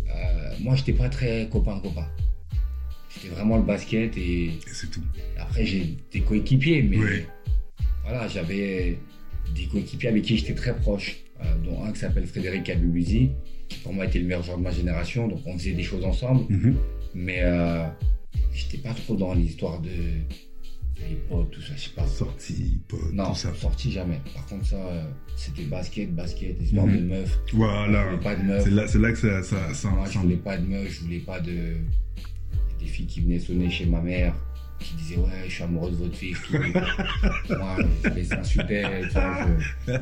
[0.08, 2.06] euh, moi j'étais pas très copain copain.
[3.10, 5.02] C'était vraiment le basket et Et c'est tout.
[5.38, 7.06] après, j'ai des coéquipiers, mais Oui.
[8.08, 8.98] Voilà, j'avais
[9.54, 13.30] des coéquipiers avec qui j'étais très proche, euh, dont un qui s'appelle Frédéric Abubuzi,
[13.68, 16.04] qui pour moi était le meilleur joueur de ma génération, donc on faisait des choses
[16.04, 16.76] ensemble, Mhm.
[17.14, 17.84] mais euh,
[18.52, 19.90] j'étais pas trop dans l'histoire de
[21.08, 22.06] les potes, tout ça, je sais pas.
[22.08, 23.54] Sortie, pote, Non, tout ça.
[23.54, 24.18] sorti jamais.
[24.34, 25.04] Par contre, ça, euh,
[25.36, 26.96] c'était basket, basket, histoire Mhm.
[26.96, 27.38] de meufs.
[27.46, 28.06] Je Voilà.
[28.06, 28.64] voulais pas de meufs.
[28.64, 31.38] C'est là, que ça, ça, ça, Moi, je voulais pas de meufs, je voulais pas
[31.40, 31.76] de.
[32.80, 34.34] Des filles qui venaient sonner chez ma mère,
[34.80, 36.34] qui disaient Ouais, je suis amoureux de votre fille.
[36.52, 38.82] Moi, je les insultais.
[39.10, 39.92] je-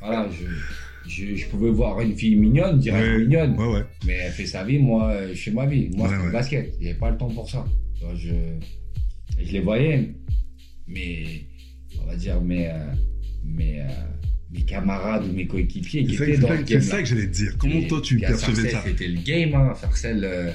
[0.00, 3.18] Voilà, je, je, je pouvais voir une fille mignonne, dire Ouais.
[3.18, 3.84] mignonne, Ouais, ouais.
[4.06, 5.90] mais elle fait sa vie, moi, je fais ma vie.
[5.96, 6.26] Moi, c'est ouais.
[6.26, 6.74] le basket.
[6.78, 7.64] Il n'y avait pas le temps pour ça.
[8.16, 8.30] Je,
[9.42, 10.14] je les voyais,
[10.86, 11.44] mais
[12.02, 12.72] on va dire mes, euh,
[13.44, 13.84] mes, euh,
[14.50, 16.82] mes camarades ou mes coéquipiers qui C'est ça, étaient c'est dans ça- le c'est game.
[16.82, 17.02] ça là.
[17.02, 17.54] que j'allais te dire.
[17.58, 18.82] Comment toi tu percevais ça?
[18.86, 19.74] C'était le game, hein.
[19.74, 20.50] Sarcelles, euh,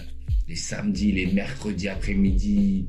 [0.47, 2.87] les samedis, les mercredis après-midi,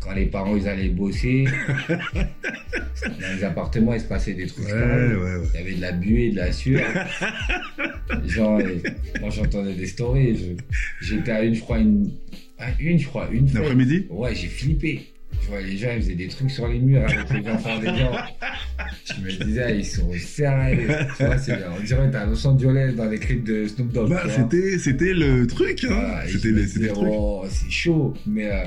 [0.00, 1.44] quand les parents ils allaient bosser.
[1.88, 4.66] dans les appartements, il se passait des trucs.
[4.66, 5.16] Ouais, incroyables.
[5.16, 5.46] ouais, ouais.
[5.54, 6.88] Il y avait de la buée, de la sueur.
[8.26, 8.78] Genre, euh,
[9.20, 10.56] moi j'entendais des stories.
[11.00, 12.10] J'étais à une, je crois, une.
[12.58, 13.60] à une, je crois, une fois.
[13.60, 15.12] L'après-midi Ouais, j'ai flippé.
[15.42, 17.86] Je vois les gens, ils faisaient des trucs sur les murs avec les enfants des
[17.86, 18.12] gens.
[19.04, 20.88] Je me disais, ah, ils sont sérieux.
[21.16, 24.10] Tu vois, c'est, on dirait à Los Angeles dans les clips de Snoop Dogg.
[24.10, 25.88] Bah, c'était, c'était le truc, hein.
[25.90, 26.90] Voilà, c'était le truc.
[26.96, 28.14] oh, c'est chaud.
[28.26, 28.64] Mais euh,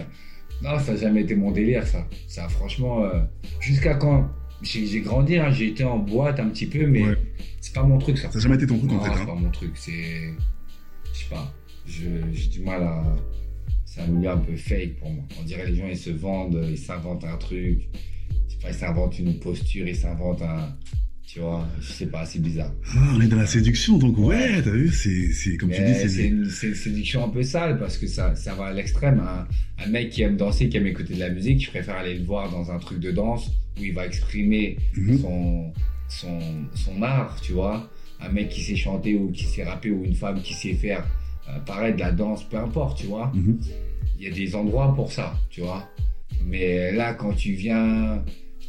[0.61, 2.07] non, ça n'a jamais été mon délire, ça.
[2.27, 3.21] Ça, franchement, euh,
[3.59, 4.29] jusqu'à quand?
[4.61, 7.17] J'ai, grandi, hein, j'ai été en boîte un petit peu, mais Ouais.
[7.59, 8.29] c'est pas mon truc, ça.
[8.29, 9.25] Ça n'a jamais été ton truc, en Non, fait, c'est hein.
[9.25, 9.71] pas mon truc.
[9.75, 9.91] C'est.
[11.13, 11.53] Je sais pas.
[11.85, 13.03] J'ai du mal à.
[13.85, 15.23] C'est un milieu un peu fake pour moi.
[15.39, 17.89] On dirait les gens, ils se vendent, ils s'inventent un truc.
[18.47, 20.75] Je sais pas, ils s'inventent une posture, ils s'inventent un.
[21.33, 22.71] Tu vois, je sais pas, c'est bizarre.
[22.95, 24.61] Ah, on est dans la séduction, donc ouais, Ouais.
[24.61, 27.97] t'as vu, c'est, c'est, comme tu dis, c'est, une, une séduction un peu sale parce
[27.97, 29.19] que ça, ça va à l'extrême.
[29.19, 29.47] Un,
[29.83, 32.23] un mec qui aime danser, qui aime écouter de la musique, je préfère aller le
[32.23, 33.47] voir dans un truc de danse
[33.79, 35.17] où il va exprimer Mhm.
[35.21, 35.73] son,
[36.07, 36.39] son,
[36.75, 37.89] son art, tu vois.
[38.21, 41.03] Un mec qui sait chanter ou qui sait rapper ou une femme qui sait faire
[41.49, 43.31] euh, pareil de la danse, peu importe, tu vois.
[43.33, 43.59] Mhm.
[44.19, 45.89] Il y a des endroits pour ça, tu vois.
[46.45, 48.23] Mais là, quand tu viens,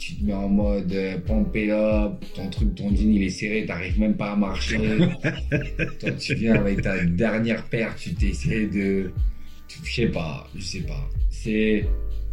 [0.06, 3.30] tu te mets en mode euh, pump it up, ton truc, ton jean il est
[3.30, 4.78] serré, t'arrives même pas à marcher.
[6.00, 9.10] Toi, tu viens avec ta dernière paire, tu t'essaies de.
[9.84, 11.08] Je sais pas, je sais pas.
[11.30, 11.86] C'est.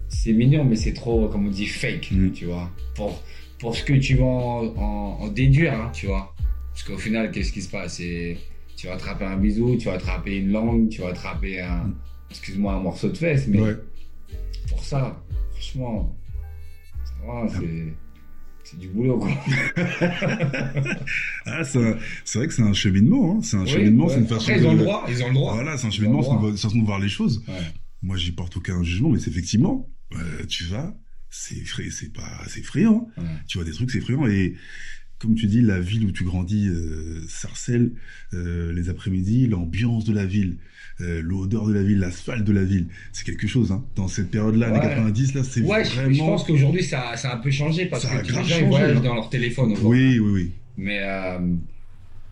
[0.09, 2.31] C'est mignon, mais c'est trop, comme on dit, fake, Mhm.
[2.33, 2.69] tu vois.
[2.95, 3.23] Pour,
[3.59, 6.35] pour ce que tu vas en, en- en déduire, hein, tu vois.
[6.73, 7.95] Parce qu'au final, qu'est-ce qui se passe?
[7.97, 8.37] C'est-
[8.75, 11.93] Tu vas attraper un bisou, tu vas attraper une langue, tu vas attraper un.
[12.31, 13.75] Excuse-moi, un morceau de fesse, mais Ouais.
[14.69, 16.13] pour ça, franchement,
[17.25, 17.93] va, c'est.
[18.63, 19.31] C'est du boulot, quoi.
[21.45, 23.39] Ah, c'est vrai que c'est un cheminement, hein.
[23.41, 24.13] C'est un Oui, cheminement, ouais.
[24.13, 25.53] c'est une façon Après, ils ont de- le droit, ils ont le droit.
[25.55, 27.43] Voilà, c'est un cheminement, c'est une façon de voir les choses.
[27.47, 27.55] Ouais.
[28.03, 30.95] Moi, j'y porte aucun jugement, mais c'est effectivement, euh, tu vas,
[31.29, 33.07] c'est effrayant, c'est pas, c'est effrayant.
[33.17, 33.23] Ouais.
[33.47, 34.27] Tu vois des trucs, c'est effrayant.
[34.27, 34.55] Et
[35.21, 37.91] comme tu dis, la ville où tu grandis, euh, Sarcelles,
[38.33, 40.57] euh, les après-midi, l'ambiance de la ville,
[41.01, 43.71] euh, l'odeur de la ville, l'asphalte de la ville, c'est quelque chose.
[43.71, 43.85] Hein.
[43.95, 44.79] Dans cette période-là, Ouais.
[44.79, 46.13] des 90, là, c'est Ouais, je- vraiment.
[46.13, 48.67] je pense qu'aujourd'hui, ça, ça a un peu changé parce Ça que tous les gens
[48.67, 49.01] voyagent hein.
[49.01, 49.75] dans leur téléphone.
[49.83, 50.51] Oui, oui, oui.
[50.77, 51.39] Mais euh,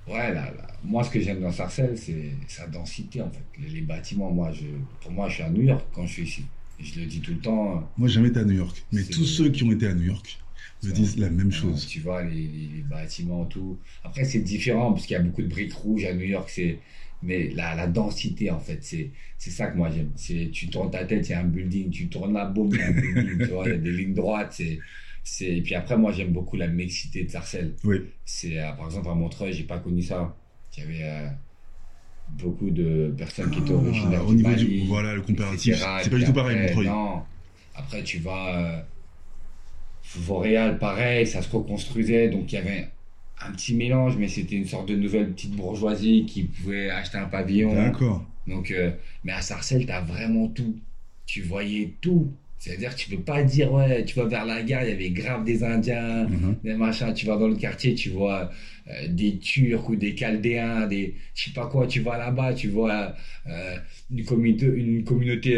[0.08, 3.44] ouais, là, là, moi, ce que j'aime dans Sarcelles, c'est sa densité en fait.
[3.62, 4.66] Les, les bâtiments, moi, je,
[5.02, 6.44] pour moi, je suis à New York quand je suis ici.
[6.82, 7.92] Je le dis tout le temps.
[7.98, 10.06] Moi, j'ai jamais été à New York, mais tous ceux qui ont été à New
[10.06, 10.40] York
[10.84, 11.88] me disent la même euh, chose.
[11.88, 13.78] tu vois, les, bâtiments, tout.
[14.04, 16.50] Après, c'est différent parce qu'il y a beaucoup de briques rouges à New York.
[16.50, 16.80] C'est
[17.22, 20.12] mais la, la densité, en fait, c'est c'est ça que moi j'aime.
[20.16, 22.80] C'est tu tournes ta tête, il y a un building, tu tournes la bombe, il
[22.80, 24.54] y a un building, tu vois, il y a des lignes droites.
[24.54, 24.80] C'est
[25.24, 27.76] c'est et puis après, moi, j'aime beaucoup la mixité de Sarcelles.
[27.84, 28.02] Oui.
[28.26, 30.36] C'est euh, par exemple à Montreuil, j'ai pas connu ça.
[30.78, 31.28] Il y avait euh,
[32.30, 35.76] beaucoup de personnes qui étaient Ah, originaires au du niveau Mali, du, voilà, le comparatif,
[36.04, 36.88] c'est pas du tout pareil, Montreuil.
[36.88, 37.22] Non.
[37.76, 38.86] Après, tu vas.
[40.16, 42.30] Vauréal, pareil, ça se reconstruisait.
[42.30, 42.88] Donc, il y avait
[43.46, 47.26] un petit mélange, mais c'était une sorte de nouvelle petite bourgeoisie qui pouvait acheter un
[47.26, 47.74] pavillon.
[47.74, 48.26] D'accord.
[48.48, 48.92] Donc, euh,
[49.24, 50.76] mais à Sarcelles, tu as vraiment tout.
[51.26, 52.34] Tu voyais tout.
[52.58, 55.46] C'est-à-dire tu peux pas dire, ouais, tu vas vers la gare, il y avait grave
[55.46, 56.56] des Indiens, Mhm.
[56.62, 57.14] des machins.
[57.14, 58.50] Tu vas dans le quartier, tu vois
[58.90, 61.88] euh, des Turcs ou des Chaldéens, des je sais pas quoi.
[61.88, 63.14] Tu vas là-bas, tu vois
[63.48, 63.76] euh,
[64.12, 65.56] une communauté, une communauté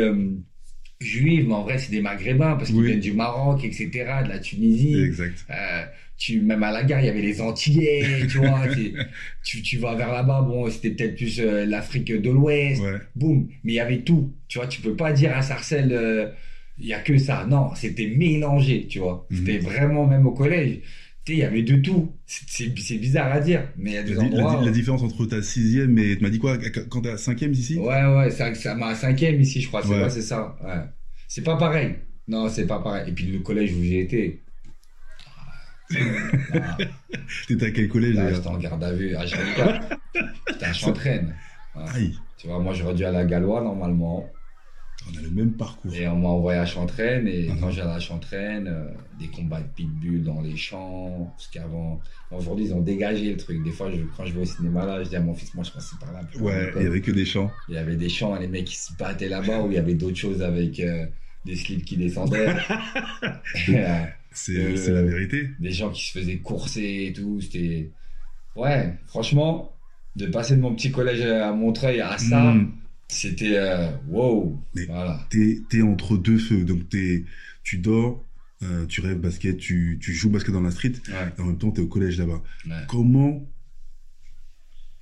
[1.01, 2.87] euh, juive, mais en vrai, c'est des Maghrébins parce qu'ils Oui.
[2.87, 3.89] viennent du Maroc, etc.,
[4.23, 4.99] de la Tunisie.
[5.01, 5.45] Exact.
[5.49, 5.83] Euh,
[6.17, 8.61] tu, même à la gare, il y avait les Antillais, tu vois.
[9.43, 12.99] tu, tu vas vers là-bas, bon, c'était peut-être plus euh, l'Afrique de l'Ouest Ouais.
[13.15, 14.31] boum, mais il y avait tout.
[14.47, 16.27] Tu vois, tu peux pas dire à Sarcelles, euh,
[16.77, 17.45] il y a que ça.
[17.49, 19.25] Non, c'était mélangé, tu vois.
[19.29, 19.37] Mhm.
[19.37, 20.79] C'était vraiment, même au collège,
[21.27, 22.12] il y avait de tout.
[22.25, 24.60] C'est- bizarre à dire, mais il y a des La, la endroits.
[24.60, 26.57] di- la différence entre ta sixième et tu m'as dit quoi
[26.89, 29.81] quand t'es à cinquième ici Ouais, ouais, ça, ça m'a cinquième ici, je crois.
[29.84, 30.03] C'est Ouais.
[30.03, 30.57] ouais, c'est ça.
[30.63, 30.81] Ouais.
[31.27, 31.95] C'est pas pareil.
[32.27, 33.10] Non, c'est pas pareil.
[33.10, 34.41] Et puis le collège où j'ai été.
[36.53, 36.77] Ah,
[37.47, 39.81] T'étais à quel collège là, j'étais en garde à vue à H24.
[40.49, 41.36] J'étais à Chantraine.
[41.75, 44.25] Aïe, Tu vois, moi j'aurais dû aller à Gallois normalement.
[45.09, 45.93] On a le même parcours.
[45.95, 47.59] Et on m'a envoyé à Chantraine, et Mhm.
[47.59, 48.87] quand j'allais à Chantraine, euh,
[49.19, 51.99] des combats de pitbull dans les champs, parce qu'avant,
[52.31, 53.63] aujourd'hui ils ont dégagé le truc.
[53.63, 55.63] Des fois, je- quand je vais au cinéma là, je dis à mon fils, moi
[55.63, 56.21] je passais par là.
[56.39, 57.51] Ouais, il y avait que des champs.
[57.69, 59.95] Il y avait des champs, les mecs qui se battaient là-bas, où il y avait
[59.95, 61.05] d'autres choses avec euh,
[61.45, 62.55] des slips qui descendaient.
[63.69, 65.49] Euh, C'est Euh, la vérité.
[65.59, 67.91] des gens qui se faisaient courser et tout, c'était...
[68.55, 69.75] Ouais, franchement,
[70.15, 72.71] de passer de mon petit collège à Montreuil à ça, Mm.
[73.13, 73.58] C'était...
[73.58, 75.28] euh, wow Mais- Voilà.
[75.30, 77.24] T'es entre deux feux, donc t'es
[77.63, 78.24] tu dors,
[78.63, 81.58] euh, tu rêves basket, tu, tu joues basket dans la street, Ouais, et en même
[81.58, 82.41] temps t'es au collège là-bas.
[82.67, 82.71] ouais.
[82.88, 83.45] Comment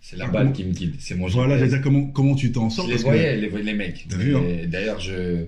[0.02, 2.70] C'est la balle qui me quitte, c'est mon voilà, j'allais dire comment comment tu t'en
[2.70, 2.86] sors?
[2.88, 4.08] Je les que- voyais, les, les mecs.
[4.12, 4.66] Hein?
[4.68, 5.46] D'ailleurs, je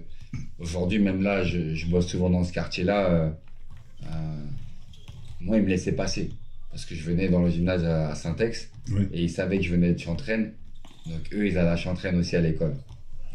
[0.60, 3.34] aujourd'hui, même là, je, je bosse souvent dans ce quartier-là.
[4.06, 4.10] euh,
[5.42, 6.30] moi, ils me laissaient passer.
[6.70, 9.08] Parce que je venais dans le gymnase à, à Saint-Ex Ouais.
[9.14, 10.54] et ils savaient que je venais de Chantraine.
[11.08, 12.76] Donc, eux, ils allaient à Chantraine aussi à l'école.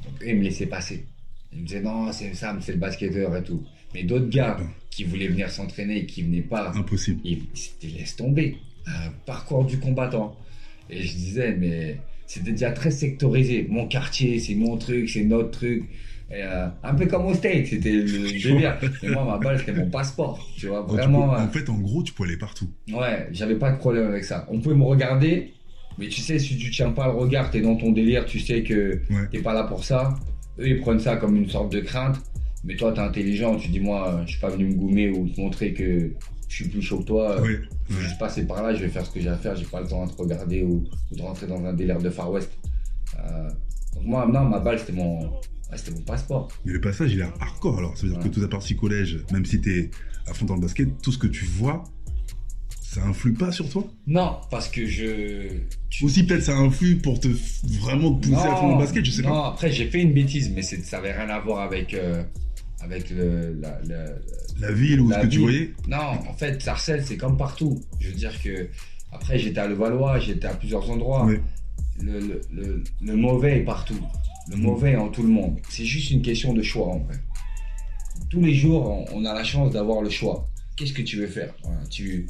[0.05, 1.05] Donc, eux, ils me laissaient passer.
[1.53, 3.63] Ils me disaient non, c'est Sam, c'est le basketteur et tout.
[3.95, 4.59] Mais d'autres gars
[4.91, 7.21] qui voulaient venir s'entraîner et qui venaient pas, Impossible.
[7.25, 7.39] il
[7.81, 8.57] te laisse tomber.
[8.87, 10.37] Un parcours du combattant.
[10.89, 13.67] Et je disais, mais c'était déjà très sectorisé.
[13.69, 15.85] Mon quartier, c'est mon truc, c'est notre truc.
[16.31, 18.07] Et, euh, un peu comme au State, c'était le
[18.43, 18.79] délire.
[19.03, 20.45] Et moi, ma balle, c'était mon passeport.
[20.57, 21.31] Tu vois, vraiment.
[21.35, 22.69] peux- euh, en fait, en gros, tu peux aller partout.
[22.93, 24.47] Ouais, j'avais pas de problème avec ça.
[24.51, 25.53] On pouvait me regarder,
[25.99, 28.63] mais tu sais, si tu tiens pas le regard, t'es dans ton délire, tu sais
[28.63, 29.29] que Ouais.
[29.31, 30.15] t'es pas là pour ça.
[30.59, 32.17] Eux, ils prennent ça comme une sorte de crainte.
[32.65, 35.41] Mais toi, t'es intelligent, tu dis, moi, je suis pas venu me goumer ou te
[35.41, 36.11] montrer que
[36.49, 37.41] je suis plus chaud que toi.
[37.41, 37.61] Ouais.
[37.89, 39.67] Je vais juste passer par là, je vais faire ce que j'ai à faire, j'ai
[39.67, 42.31] pas le temps de te regarder ou, ou de rentrer dans un délire de Far
[42.33, 42.51] West.
[43.19, 43.49] Euh,
[43.95, 45.31] donc moi, non, ma balle, c'était mon,
[45.77, 46.49] c'était mon passeport.
[46.65, 47.97] Mais le passage, il est hardcore alors.
[47.97, 48.25] Ça veut dire Ouais.
[48.25, 49.91] que toute la partie collège, même si t'es
[50.27, 51.85] à fond dans le basket, tout ce que tu vois,
[53.01, 55.49] ça influe pas sur toi Non, parce que je...
[55.91, 57.29] tu- Aussi, peut-être ça influe pour te
[57.81, 59.49] vraiment te pousser à fond le basket, je sais non, pas.
[59.49, 62.23] après, j'ai fait une bêtise, mais ça avait rien à voir avec, euh,
[62.81, 64.15] avec le, la, la-
[64.61, 65.97] La ville ou ce que tu voyais Non,
[66.29, 67.81] en fait, Sarcelles, c'est comme partout.
[68.01, 68.69] Je veux dire que...
[69.13, 71.27] Après, j'étais à Levallois, j'étais à plusieurs endroits.
[72.01, 73.99] Le, le, le, le mauvais est partout.
[74.51, 74.63] Le Mhm.
[74.63, 75.59] mauvais est en tout le monde.
[75.69, 77.17] C'est juste une question de choix en vrai.
[78.31, 80.49] Tous les jours, on, on a la chance d'avoir le choix.
[80.77, 81.55] Qu'est-ce que tu veux faire?
[81.63, 82.27] Voilà, tu,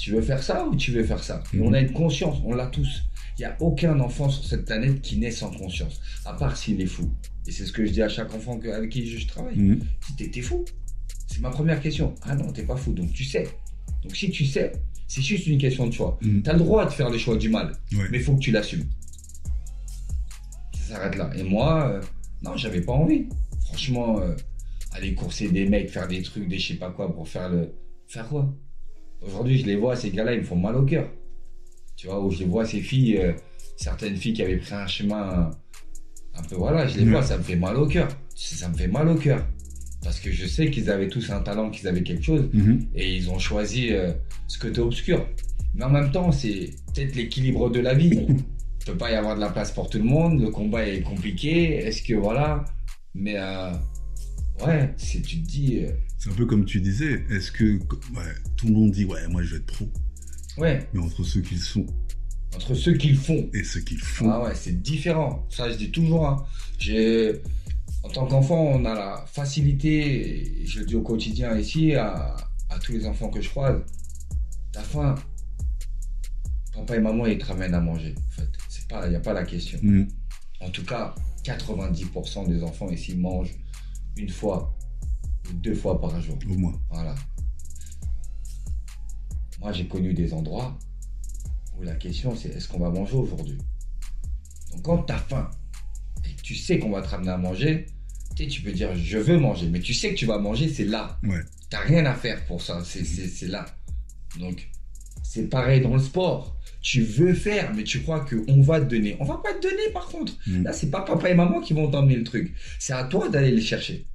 [0.00, 1.62] tu veux faire ça ou tu veux faire ça Et Mhm.
[1.66, 3.02] on a une conscience, on l'a tous.
[3.38, 6.80] Il n'y a aucun enfant sur cette planète qui naît sans conscience, à part s'il
[6.80, 7.10] est fou.
[7.46, 9.56] Et c'est ce que je dis à chaque enfant que- avec qui je travaille.
[9.56, 9.80] Mhm.
[10.18, 10.64] Si fou
[11.26, 12.14] C'est ma première question.
[12.22, 13.46] Ah non, t'es pas fou, donc tu sais.
[14.02, 14.72] Donc si tu sais,
[15.06, 16.18] c'est juste une question de choix.
[16.22, 16.42] Mhm.
[16.42, 18.04] T'as le droit de faire le choix du mal Ouais.
[18.10, 18.86] mais il faut que tu l'assumes.
[20.74, 21.30] Ça s'arrête là.
[21.36, 22.00] Et moi, euh,
[22.42, 23.26] non, j'avais pas envie.
[23.66, 24.34] Franchement, euh,
[24.92, 27.72] aller courser des mecs, faire des trucs, des je sais pas quoi pour faire le.
[28.08, 28.52] Faire quoi?
[29.26, 31.08] Aujourd'hui, je les vois, ces gars-là, ils me font mal au cœur.
[31.96, 33.32] Tu vois, où je les vois, ces filles, euh,
[33.76, 35.50] certaines filles qui avaient pris un chemin
[36.34, 37.10] un peu, voilà, je les Ouais.
[37.10, 38.08] vois, ça me fait mal au cœur.
[38.34, 39.46] Ça me fait mal au cœur.
[40.02, 42.86] Parce que je sais qu'ils avaient tous un talent, qu'ils avaient quelque chose Mhm.
[42.94, 44.12] et ils ont choisi euh,
[44.48, 45.26] ce côté obscur.
[45.74, 48.26] Mais en même temps, c'est peut-être l'équilibre de la vie.
[48.28, 48.36] Il
[48.86, 51.76] peut pas y avoir de la place pour tout le monde, le combat est compliqué,
[51.84, 52.64] est-ce que voilà.
[53.14, 53.72] Mais euh,
[54.66, 55.90] ouais, tu te dis, euh,
[56.22, 59.42] C'est un peu comme tu disais, est-ce que ouais, tout le monde dit ouais, moi
[59.42, 59.88] je vais être pro,
[60.58, 61.86] ouais, mais entre ceux qui le sont
[62.54, 65.46] entre ceux qui le font, et ceux qui le font, ah ouais, c'est différent.
[65.50, 66.26] Ça, je dis toujours.
[66.26, 66.44] hein.
[66.78, 67.40] J'ai,
[68.02, 72.36] en tant qu'enfant, on a la facilité, et je le dis au quotidien ici, à,
[72.68, 73.80] à tous les enfants que je croise.
[74.72, 75.14] T'as faim,
[76.74, 78.14] papa et maman ils te ramènent à manger.
[78.18, 79.78] En fait, c'est pas, y a pas la question.
[79.82, 80.08] Mhm.
[80.60, 83.54] En tout cas, 90% des enfants ici mangent
[84.16, 84.76] une fois
[85.54, 86.38] deux fois par jour.
[86.48, 86.80] au moins.
[86.90, 87.14] Voilà.
[89.60, 90.78] Moi, j'ai connu des endroits
[91.78, 93.58] où la question c'est est-ce qu'on va manger aujourd'hui?
[94.72, 95.50] Donc, quand tu as faim
[96.28, 97.86] et que tu sais qu'on va te ramener à manger,
[98.36, 100.68] tu sais, tu peux dire je veux manger, mais tu sais que tu vas manger,
[100.68, 101.18] c'est là.
[101.22, 101.40] Ouais.
[101.68, 103.66] T'as rien à faire pour ça, c'est c'est là.
[104.38, 104.70] Donc,
[105.22, 106.56] c'est pareil dans le sport.
[106.82, 109.16] Tu veux faire, mais tu crois qu'on va te donner.
[109.20, 110.32] On va pas te donner par contre.
[110.46, 110.64] Mhm.
[110.64, 112.54] Là, c'est pas papa et maman qui vont t'emmener le truc.
[112.78, 114.06] C'est à toi d'aller les chercher.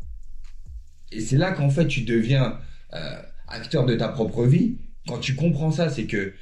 [1.12, 2.60] Et c'est là qu'en fait, tu deviens
[2.94, 4.78] euh, acteur de ta propre vie.
[5.08, 6.34] Quand tu comprends ça, c'est que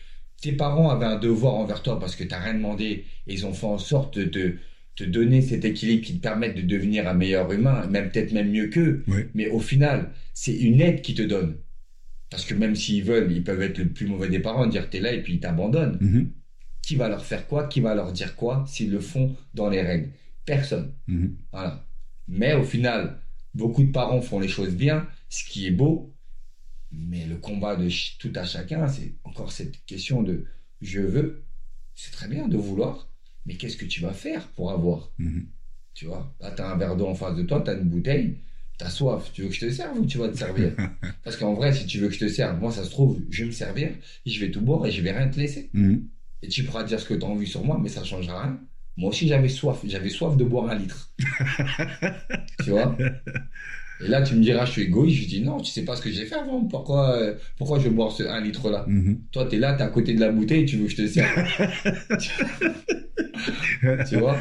[0.42, 3.54] tes parents avaient un devoir envers toi parce que t'as rien demandé et ils ont
[3.54, 4.58] fait en sorte de
[4.96, 8.52] te, donner cet équilibre qui te permette de devenir un meilleur humain, même peut-être même
[8.52, 9.04] mieux qu'eux.
[9.34, 11.56] Mais au final, c'est une aide qu'ils te donnent.
[12.30, 15.00] Parce que même s'ils veulent, ils peuvent être le plus mauvais des parents, dire t'es
[15.00, 15.98] là et puis ils t'abandonnent.
[16.02, 16.32] Mhm.
[16.82, 17.68] Qui va leur faire quoi?
[17.68, 20.10] Qui va leur dire quoi s'ils le font dans les règles?
[20.46, 20.94] Personne.
[21.08, 21.38] Mhm.
[21.52, 21.86] Voilà.
[22.28, 23.23] Mais au final,
[23.54, 26.14] beaucoup de parents font les choses bien, ce qui est beau.
[26.92, 27.90] Mais le combat de
[28.20, 30.46] tout à chacun, c'est encore cette question de
[30.82, 31.44] je veux.
[31.96, 33.10] C'est très bien de vouloir,
[33.46, 35.12] mais qu'est-ce que tu vas faire pour avoir?
[35.18, 35.48] Mhm.
[35.94, 37.90] Tu vois, là, tu as un verre d'eau en face de toi, tu as une
[37.90, 38.38] bouteille,
[38.80, 39.32] tu as soif.
[39.34, 40.76] Tu veux que je te serve ou tu vas te servir?
[41.24, 43.42] Parce qu'en vrai, si tu veux que je te serve, moi, ça se trouve, je
[43.44, 43.90] vais me servir,
[44.26, 45.70] et je vais tout boire et je vais rien te laisser.
[45.74, 46.08] Mhm.
[46.42, 48.44] Et tu pourras dire ce que tu as envie sur moi, mais ça ne changera
[48.44, 48.60] rien.
[48.98, 49.80] Moi aussi, j'avais soif.
[49.86, 51.12] J'avais soif de boire un litre.
[52.64, 52.96] tu vois?
[54.04, 55.24] Et là, tu me diras, je suis égoïste.
[55.24, 56.64] Je dis, non, tu sais pas ce que j'ai fait avant.
[56.66, 58.86] Pourquoi, euh, pourquoi je vais boire ce un litre-là?
[58.88, 59.22] Mhm.
[59.32, 60.98] Toi, tu es là, tu es à côté de la bouteille, tu veux que je
[60.98, 61.30] te serve.
[64.10, 64.38] tu vois?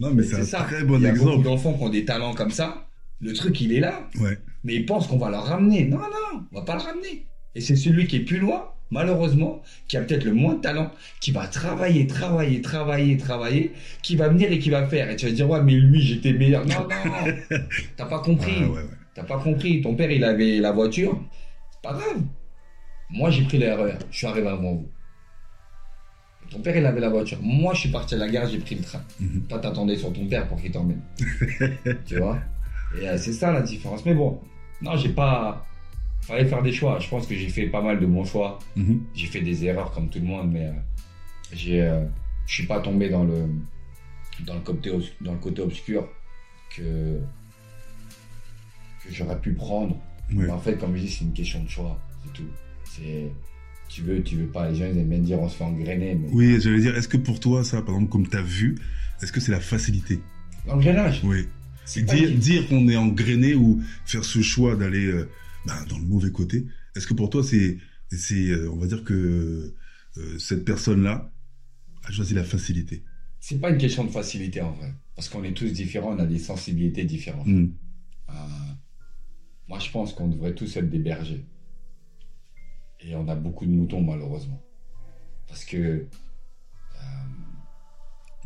[0.00, 0.62] Non, mais c'est un ça.
[0.64, 1.44] très bon Il y a beaucoup exemple.
[1.44, 2.88] d'enfants qui ont des talents comme ça.
[3.20, 4.08] Le truc, il est là.
[4.20, 4.38] Ouais.
[4.64, 5.84] Mais ils pensent qu'on va leur ramener.
[5.86, 7.26] Non, non, on va pas le ramener.
[7.54, 10.90] Et c'est celui qui est plus loin, malheureusement, qui a peut-être le moins de talent,
[11.20, 15.10] qui va travailler, travailler, travailler, travailler, qui va venir et qui va faire.
[15.10, 16.64] Et tu vas dire, ouais, mais lui, j'étais meilleur.
[16.66, 17.56] Non, non,
[17.96, 18.56] t'as pas compris.
[18.58, 18.88] Ah, ouais, ouais.
[19.14, 19.80] T'as pas compris.
[19.80, 21.18] Ton père, il avait la voiture.
[21.70, 22.22] C'est pas grave.
[23.10, 23.98] Moi, j'ai pris l'erreur.
[24.10, 24.88] Je suis arrivé avant vous.
[26.50, 27.38] Ton père, il avait la voiture.
[27.40, 29.02] Moi, je suis parti à la gare, j'ai pris le train.
[29.20, 29.46] Mhm.
[29.48, 31.00] Toi, t'attendais sur ton père pour qu'il t'emmène.
[32.06, 32.38] tu vois?
[33.00, 34.04] Et euh, c'est ça la différence.
[34.04, 34.40] Mais bon,
[34.82, 35.66] non, j'ai pas.
[36.26, 36.98] Fallait faire des choix.
[37.00, 38.58] Je pense que j'ai fait pas mal de bons choix.
[38.76, 39.02] Mhm.
[39.14, 40.72] J'ai fait des erreurs comme tout le monde, mais euh,
[41.52, 42.04] j'ai, euh,
[42.46, 43.46] je suis pas tombé dans le
[44.46, 46.08] dans le côté dans le côté obscur
[46.74, 47.18] que
[49.02, 49.96] que j'aurais pu prendre.
[50.30, 52.48] Mais en fait, comme je dis, c'est une question de choix, c'est tout.
[52.84, 53.30] C'est
[53.88, 54.70] tu veux, tu veux pas.
[54.70, 57.08] Les gens ils aiment bien dire on se fait engrainer, mais Oui, j'allais dire, est-ce
[57.08, 58.76] que pour toi, ça, par exemple, comme tu as vu,
[59.22, 60.20] est-ce que c'est la facilité?
[60.66, 61.20] L'engrenage.
[61.22, 61.46] Oui.
[61.84, 65.28] C'est Dire, dire qu'on est engrainé ou faire ce choix d'aller euh,
[65.66, 67.78] bah, dans le mauvais côté, est-ce que pour toi, c'est,
[68.10, 69.74] c'est euh, on va dire que
[70.16, 71.32] euh, cette personne-là
[72.04, 73.02] a choisi la facilité?
[73.40, 76.26] C'est pas une question de facilité en vrai, parce qu'on est tous différents, on a
[76.26, 77.46] des sensibilités différentes.
[77.46, 77.74] Mhm.
[78.30, 78.32] Euh,
[79.68, 81.44] moi, je pense qu'on devrait tous être des bergers.
[83.00, 84.62] Et on a beaucoup de moutons, malheureusement.
[85.46, 86.06] Parce que euh,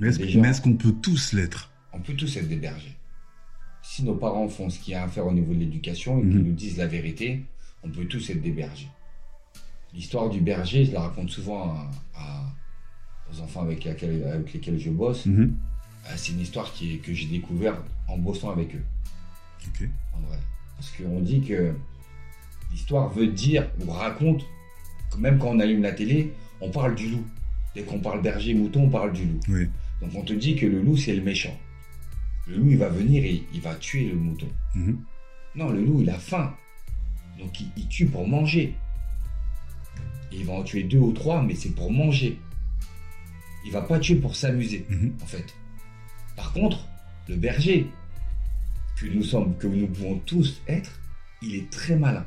[0.00, 1.70] Mais est-ce, Des gens- mais est-ce qu'on peut tous l'être?
[1.92, 2.96] On peut tous être des bergers.
[3.90, 6.20] Si nos parents font ce qu'il y a à faire au niveau de l'éducation et
[6.20, 6.42] qu'ils Mhm.
[6.48, 7.40] nous disent la vérité,
[7.82, 8.90] on peut tous être des bergers.
[9.94, 12.44] L'histoire du berger, je la raconte souvent à- à-
[13.32, 15.24] aux enfants avec, laquelle- avec lesquels je bosse.
[15.24, 15.56] Mhm.
[16.06, 18.84] Euh, C'est une histoire qui est- que j'ai découverte en bossant avec eux.
[19.66, 19.88] Ok.
[20.14, 20.38] en vrai.
[20.76, 21.74] Parce qu'on dit que
[22.70, 24.44] l'histoire veut dire ou raconte
[25.10, 27.24] que même quand on allume la télé, on parle du loup.
[27.74, 29.40] Dès qu'on parle berger mouton, on parle du loup.
[29.48, 29.68] Oui.
[30.02, 31.56] Donc on te dit que le loup, c'est le méchant.
[32.48, 34.48] Le loup, il va venir et il va tuer le mouton.
[34.74, 34.98] Mhm.
[35.54, 36.54] Non, le loup, il a faim.
[37.38, 38.74] Donc il, il tue pour manger.
[40.32, 42.38] Et il va en tuer deux ou trois, mais c'est pour manger.
[43.64, 45.14] Il va pas tuer pour s'amuser Mhm.
[45.22, 45.54] en fait.
[46.36, 46.86] Par contre,
[47.28, 47.86] le berger,
[48.96, 50.98] que nous sommes, que nous pouvons tous être,
[51.42, 52.24] il est très malin.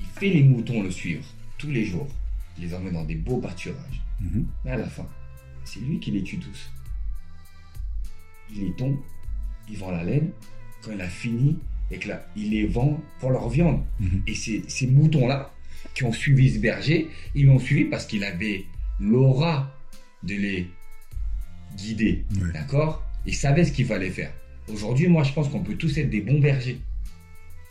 [0.00, 1.24] Il fait les moutons le suivre
[1.58, 2.08] tous les jours.
[2.56, 4.00] Il les emmène dans des beaux pâturages.
[4.20, 4.46] Mhm.
[4.64, 5.06] Mais à la fin,
[5.64, 6.70] c'est lui qui les tue tous.
[8.54, 8.96] Il les tombe,
[9.68, 10.30] il vend la laine.
[10.82, 11.58] Quand il a fini,
[11.90, 13.82] et que là, il les vend pour leur viande.
[14.00, 14.22] Mhm.
[14.26, 15.52] Et ces, ces moutons-là,
[15.94, 18.64] qui ont suivi ce berger, ils l'ont suivi parce qu'il avait
[19.00, 19.74] l'aura
[20.22, 20.66] de les
[21.76, 22.24] guider.
[22.52, 23.02] D'accord?
[23.26, 24.32] Il savait ce qu'il fallait faire.
[24.72, 26.78] Aujourd'hui, moi, je pense qu'on peut tous être des bons bergers.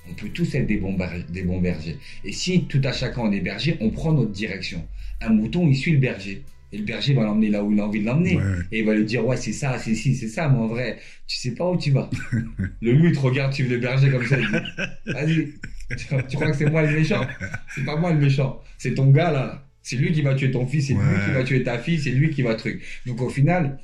[0.10, 1.98] On peut tous être des bons, ber- des bons bergers.
[2.24, 4.86] Et si tout à chacun on est berger, on prend notre direction.
[5.22, 6.44] Un mouton, il suit le berger.
[6.72, 8.38] Et le berger va l'emmener là où il a envie de l'emmener.
[8.38, 8.44] Ouais.
[8.72, 10.48] Et il va lui dire, ouais, c'est ça, c'est ci, c'est ça.
[10.50, 12.10] Mais en vrai, tu sais pas où tu vas.
[12.82, 14.38] le mute regarde suivre le berger comme ça.
[14.40, 15.54] Il dit, vas-y.
[15.98, 17.26] Tu, tu crois que c'est moi le méchant?
[17.74, 18.62] C'est pas moi le méchant.
[18.78, 19.66] C'est ton gars là.
[19.82, 22.12] C'est lui qui va tuer ton fils, c'est lui qui va tuer ta fille, c'est
[22.12, 22.84] lui qui va truc.
[23.08, 23.80] Donc au final,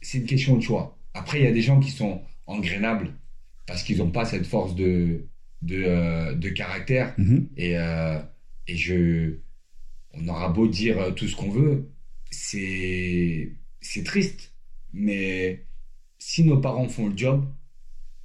[0.00, 0.96] c'est une question de choix.
[1.12, 3.12] Après, il y a des gens qui sont engrainables
[3.66, 5.26] parce qu'ils n'ont pas cette force de,
[5.62, 7.14] de, euh, de caractère.
[7.18, 7.48] Mhm.
[7.56, 8.18] Et, euh,
[8.68, 9.34] et je,
[10.16, 11.90] on aura beau dire euh, tout ce qu'on veut,
[12.30, 14.54] c'est, c'est triste.
[14.92, 15.66] Mais
[16.18, 17.46] si nos parents font le job,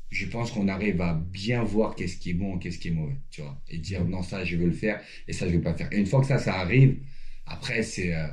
[0.10, 3.18] je pense qu'on arrive à bien voir qu'est-ce qui est bon, qu'est-ce qui est mauvais,
[3.30, 3.62] tu vois.
[3.70, 5.92] Et dire non, ça, je veux le faire et ça, je veux pas faire.
[5.94, 7.00] Et une fois que ça, ça arrive,
[7.46, 8.28] après, c'est, euh,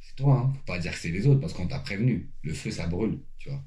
[0.00, 0.52] c'est toi, hein.
[0.54, 2.30] Faut pas dire que c'est les autres parce qu'on t'a prévenu.
[2.42, 3.62] Le feu, ça brûle, tu vois.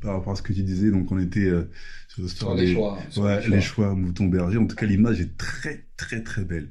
[0.00, 1.70] Par rapport à ce que tu disais, donc on était euh,
[2.08, 2.98] sur Sur les des choix.
[3.10, 3.86] sur ouais, les les choix.
[3.86, 4.58] choix mouton berger.
[4.58, 6.70] En tout cas, l'image est très très très belle.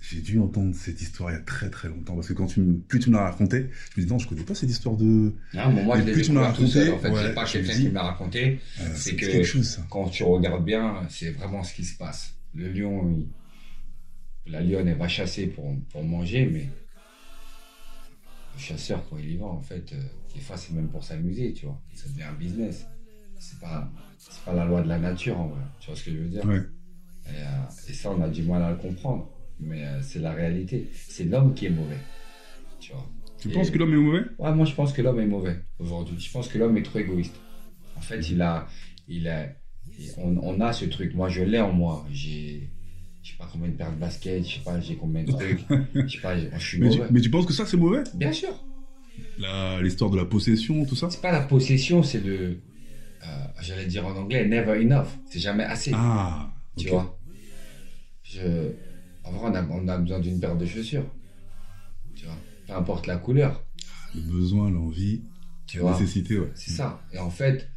[0.00, 2.60] J'ai dû entendre cette histoire il y a très très longtemps parce que quand tu
[2.60, 4.96] me, plus tu me l'as raconté, je me dis non, je connais pas cette histoire
[4.96, 5.34] de.
[5.54, 6.90] Non, moi, Et je plus tu découvert tout seul.
[6.90, 8.58] En raconté, fait, ouais, c'est pas quelqu'un me qui me l'a raconté.
[8.80, 9.84] euh, C'est que- quelque chose ça.
[9.90, 12.34] Quand tu regardes bien, c'est vraiment ce qui se passe.
[12.54, 13.10] Le lion,
[14.46, 16.68] il- la lionne, elle va chasser pour, pour manger, mais
[18.58, 20.02] chasseur, quand il y va, en fait, euh,
[20.34, 21.82] des fois, c'est même pour s'amuser, tu vois.
[21.94, 22.90] Ça devient un business.
[23.38, 23.90] C'est pas,
[24.44, 25.62] pas la loi de la nature, en vrai.
[25.80, 26.44] Tu vois ce que je veux dire?
[26.44, 26.62] Ouais.
[27.26, 29.32] et, euh, et ça, on a du mal à le comprendre.
[29.58, 30.90] Mais euh, c'est la réalité.
[31.08, 32.08] C'est l'homme qui est mauvais.
[32.80, 33.06] Tu vois.
[33.40, 34.24] Tu Et- penses que l'homme est mauvais?
[34.38, 36.20] Ouais, moi je pense que l'homme est mauvais aujourd'hui.
[36.20, 37.36] Je pense que l'homme est trop égoïste.
[37.96, 38.68] En fait, il a,
[39.08, 39.48] il a,
[40.18, 41.14] on, on a ce truc.
[41.14, 42.06] Moi, je l'ai en moi.
[42.10, 42.72] J'ai,
[43.28, 44.42] je sais pas combien de paires de baskets.
[44.48, 45.60] Je sais pas, j'ai combien de trucs.
[46.06, 47.08] Je sais pas, je suis mais tu, mauvais.
[47.10, 48.02] mais tu penses que ça c'est mauvais?
[48.14, 48.54] Bien sûr.
[49.82, 51.10] L'histoire de la possession, tout ça?
[51.10, 52.56] C'est pas la possession, c'est de,
[53.24, 53.26] euh,
[53.60, 55.08] j'allais dire en anglais, never enough.
[55.26, 55.92] C'est jamais assez.
[55.94, 57.18] Ah, tu vois?
[58.24, 58.72] Je,
[59.24, 61.06] en vrai, on a, on a besoin d'une paire de chaussures.
[62.16, 62.36] Tu vois?
[62.66, 63.64] Peu importe la couleur.
[64.14, 65.22] Le besoin, l'envie,
[65.74, 65.92] la vois?
[65.92, 66.50] nécessité, ouais.
[66.54, 67.00] C'est ça.
[67.12, 67.68] Et en fait,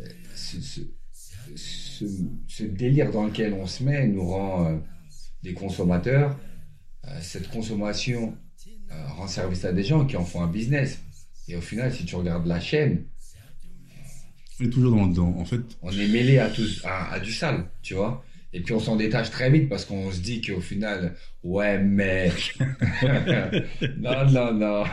[0.00, 0.80] euh, ce, ce,
[1.56, 2.04] ce-
[2.48, 4.78] ce délire dans lequel on se met nous rend euh,
[5.42, 6.38] des consommateurs.
[7.06, 8.36] Euh, cette consommation
[8.92, 11.00] euh, rend service à des gens qui en font un business.
[11.48, 13.04] Et au final, si tu regardes la chaîne,
[14.60, 17.32] On est toujours dans, dans en fait, on est mêlé à, tout, à, à du
[17.32, 18.24] sale, tu vois.
[18.54, 22.30] Et puis on s'en détache très vite parce qu'on se dit qu'au final, ouais, mais.
[23.98, 24.84] non, non, non.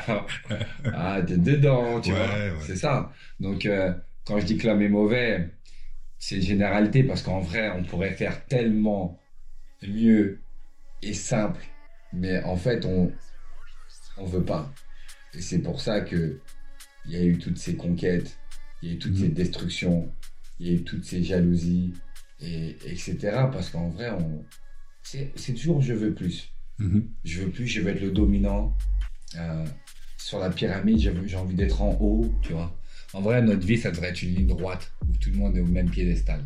[0.94, 2.28] Ah, t'es dedans, tu Ouais, vois.
[2.28, 2.54] ouais.
[2.66, 3.12] C'est ça.
[3.40, 3.94] Donc, euh,
[4.26, 5.50] quand je dis que l'homme est mauvais,
[6.20, 9.20] c'est une généralité parce qu'en vrai, on pourrait faire tellement
[9.88, 10.40] mieux
[11.02, 11.64] et simple.
[12.14, 13.12] Mais en fait, on
[14.18, 14.72] on veut pas.
[15.34, 16.40] Et c'est pour ça que
[17.06, 18.38] il y a eu toutes ces conquêtes,
[18.82, 19.20] il y a eu toutes Mhm.
[19.22, 20.12] ces destructions,
[20.60, 21.94] il y a eu toutes ces jalousies,
[22.42, 23.16] et, etc.
[23.52, 24.44] Parce qu'en vrai, on,
[25.04, 26.52] c'est, c'est toujours je veux plus.
[26.80, 27.08] mhm.
[27.24, 28.76] Je veux plus, je veux être le dominant.
[29.38, 29.66] Euh,
[30.18, 32.78] sur la pyramide, j'ai, j'ai envie d'être en haut, tu vois.
[33.14, 35.62] En vrai, notre vie, ça devrait être une ligne droite où tout le monde est
[35.62, 36.44] au même piédestal.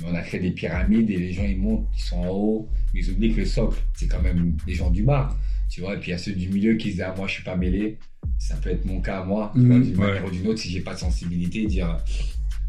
[0.00, 2.68] Mais on a créé des pyramides et les gens, ils montent, ils sont en haut,
[2.94, 5.36] mais ils oublient que le socle, c'est quand même les gens du bas,
[5.68, 5.94] tu vois.
[5.94, 7.44] Et puis il y a ceux du milieu qui se disent, ah, moi, je suis
[7.44, 7.98] pas mêlé.
[8.38, 10.06] Ça peut être mon cas moi, Mhm, d'une ouais.
[10.06, 11.96] manière ou d'une autre, si j'ai pas de sensibilité, dire,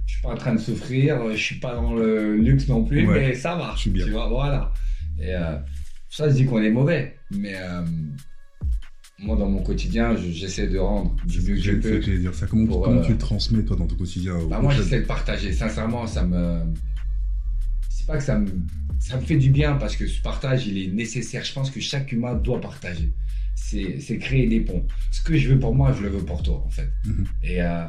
[0.05, 3.07] je suis pas en train de souffrir, je suis pas dans le luxe non plus,
[3.07, 3.29] Ouais.
[3.29, 3.55] mais ça
[3.87, 4.05] bien.
[4.05, 4.73] Tu vois, voilà.
[5.19, 5.57] Et euh,
[6.09, 7.15] ça, je dis qu'on est mauvais.
[7.31, 7.83] Mais euh,
[9.19, 11.99] moi, dans mon quotidien, je- j'essaie de rendre du mieux que je peux.
[11.99, 12.47] dire ça.
[12.47, 15.05] Comment, Pour, comment euh, tu le transmets, toi, dans ton quotidien Bah, moi, j'essaie de
[15.05, 15.53] partager.
[15.53, 16.59] Sincèrement, ça me.
[18.03, 18.51] C'est pas que ça me.
[18.99, 21.43] Ça me fait du bien parce que ce partage, il est nécessaire.
[21.45, 23.13] Je pense que chaque humain doit partager.
[23.55, 24.85] C'est créer des ponts.
[25.11, 26.89] Ce que je veux pour moi, je le veux pour toi, en fait.
[27.05, 27.25] Mhm.
[27.43, 27.85] Et, euh,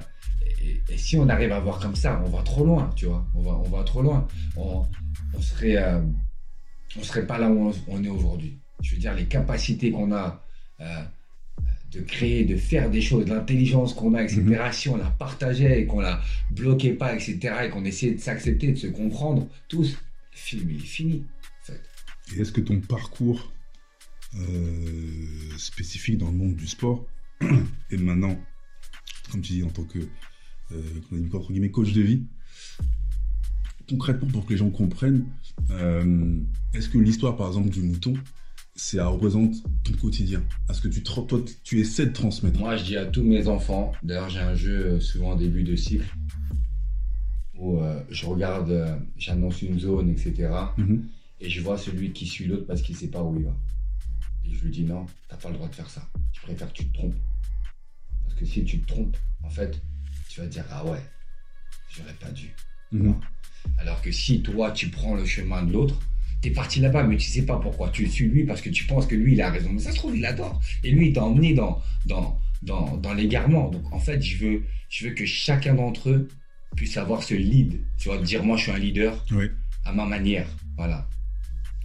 [0.63, 3.27] et, et si on arrive à voir comme ça, on va trop loin, tu vois.
[3.35, 4.27] On va, on va trop loin.
[4.57, 4.85] On,
[5.35, 5.77] on serait.
[5.77, 6.01] euh,
[6.97, 8.61] on serait pas là où on, on est aujourd'hui.
[8.83, 10.45] Je veux dire, les capacités qu'on a
[10.81, 11.03] euh,
[11.95, 14.41] de créer, de faire des choses, l'intelligence qu'on a, etc.
[14.41, 14.73] Mhm.
[14.73, 16.21] Si on la partageait et qu'on la
[16.51, 17.55] bloquait pas, etc.
[17.65, 19.93] et qu'on essayait de s'accepter, de se comprendre, tous,
[20.33, 21.25] le film, il est fini,
[21.63, 21.81] en fait.
[22.35, 23.53] Et est-ce que ton parcours
[24.37, 27.07] euh, spécifique dans le monde du sport
[27.91, 28.37] et maintenant
[29.31, 29.99] comme tu dis, en tant que,
[30.73, 32.23] euh, coach de vie.
[33.89, 35.27] Concrètement, pour que les gens comprennent,
[35.71, 36.39] euh,
[36.73, 38.15] est-ce que l'histoire, par exemple, du mouton,
[38.75, 39.55] c'est à représente
[39.85, 42.97] ton quotidien À ce que tu, tra- toi, tu essaies de transmettre Moi, je dis
[42.97, 46.07] à tous mes enfants, d'ailleurs, j'ai un jeu euh, souvent en début de cycle
[47.57, 50.51] où euh, je regarde, euh, j'annonce une zone, etc.
[50.77, 51.07] Mhm.
[51.41, 53.57] Et je vois celui qui suit l'autre parce qu'il sait pas où il va.
[54.45, 56.09] Et je lui dis non, t'as pas le droit de faire ça.
[56.33, 57.15] Je préfère que tu te trompes.
[58.25, 59.81] Parce que si tu te trompes, en fait,
[60.29, 61.01] tu vas te dire ah ouais,
[61.91, 62.55] j'aurais pas dû.
[62.93, 63.15] Mhm.
[63.79, 65.99] Alors que si toi, tu prends le chemin de l'autre,
[66.45, 67.89] t'es parti là-bas, mais tu sais pas pourquoi.
[67.91, 69.71] Tu suis lui parce que tu penses que lui, il a raison.
[69.73, 70.61] Mais ça se trouve, il adore.
[70.83, 73.71] Et lui, il t'a emmené dans, dans, dans, dans l'égarement.
[73.71, 76.29] Donc, en fait, je veux, je veux que chacun d'entre eux
[76.77, 77.81] puisse avoir ce lead.
[77.99, 79.47] Tu vois, dire, moi, je suis un leader Oui.
[79.85, 80.47] à ma manière.
[80.77, 81.09] Voilà.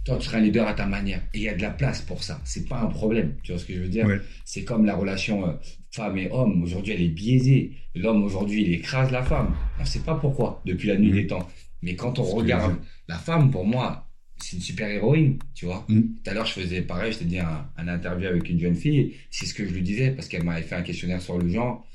[0.04, 1.20] Toi, tu seras un leader à ta manière.
[1.34, 2.40] Et il y a de la place pour ça.
[2.44, 3.34] C'est pas un problème.
[3.42, 4.06] Tu vois ce que je veux dire?
[4.44, 5.52] C'est comme la relation euh,
[5.90, 6.62] femme et homme.
[6.62, 7.72] Aujourd'hui, elle est biaisée.
[7.94, 9.54] L'homme, aujourd'hui, il écrase la femme.
[9.78, 11.14] On ne sait pas pourquoi, depuis la nuit Mhm.
[11.16, 11.48] des temps.
[11.82, 12.76] Mais quand on regarde
[13.08, 14.06] la femme, pour moi,
[14.42, 15.84] c'est une super héroïne, tu vois.
[15.88, 16.16] Mhm.
[16.24, 18.74] Tout à l'heure, je faisais pareil, je t'ai dit un, un interview avec une jeune
[18.74, 19.14] fille.
[19.30, 21.86] C'est ce que je lui disais parce qu'elle m'avait fait un questionnaire sur le genre.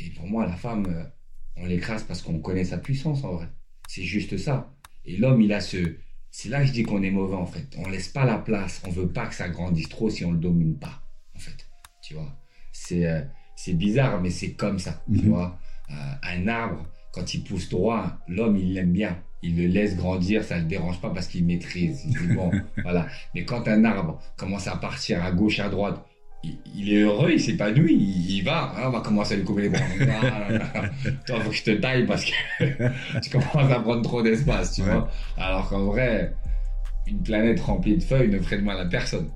[0.00, 1.04] Et pour moi, la femme, euh,
[1.56, 3.48] on l'écrase parce qu'on connaît sa puissance, en vrai.
[3.88, 4.74] C'est juste ça.
[5.04, 5.96] Et l'homme, il a ce...
[6.30, 7.76] C'est là que je dis qu'on est mauvais, en fait.
[7.78, 8.82] On laisse pas la place.
[8.86, 11.02] On veut pas que ça grandisse trop si on le domine pas,
[11.36, 11.68] en fait.
[12.02, 12.36] Tu vois.
[12.72, 13.22] C'est euh,
[13.56, 15.28] c'est bizarre, mais c'est comme ça, tu Mhm.
[15.28, 15.60] vois.
[15.90, 19.22] Euh, un arbre, quand il pousse droit, l'homme, il l'aime bien.
[19.46, 22.02] Il le laisse grandir, ça le dérange pas parce qu'il maîtrise.
[22.06, 22.50] Il dit bon,
[22.82, 23.06] voilà.
[23.34, 26.02] Mais quand un arbre commence à partir à gauche, à droite,
[26.42, 28.72] il, il est heureux, il s'épanouit, il, il va.
[28.76, 30.08] Ah, on va commencer à lui couper les branches.
[30.08, 30.82] Ah.
[31.26, 32.32] Toi, faut que je te taille parce que
[33.20, 34.92] tu commences à prendre trop d'espace, tu Ouais.
[34.92, 35.10] vois.
[35.36, 36.34] Alors qu'en vrai,
[37.06, 39.28] une planète remplie de feuilles ne ferait de mal à personne.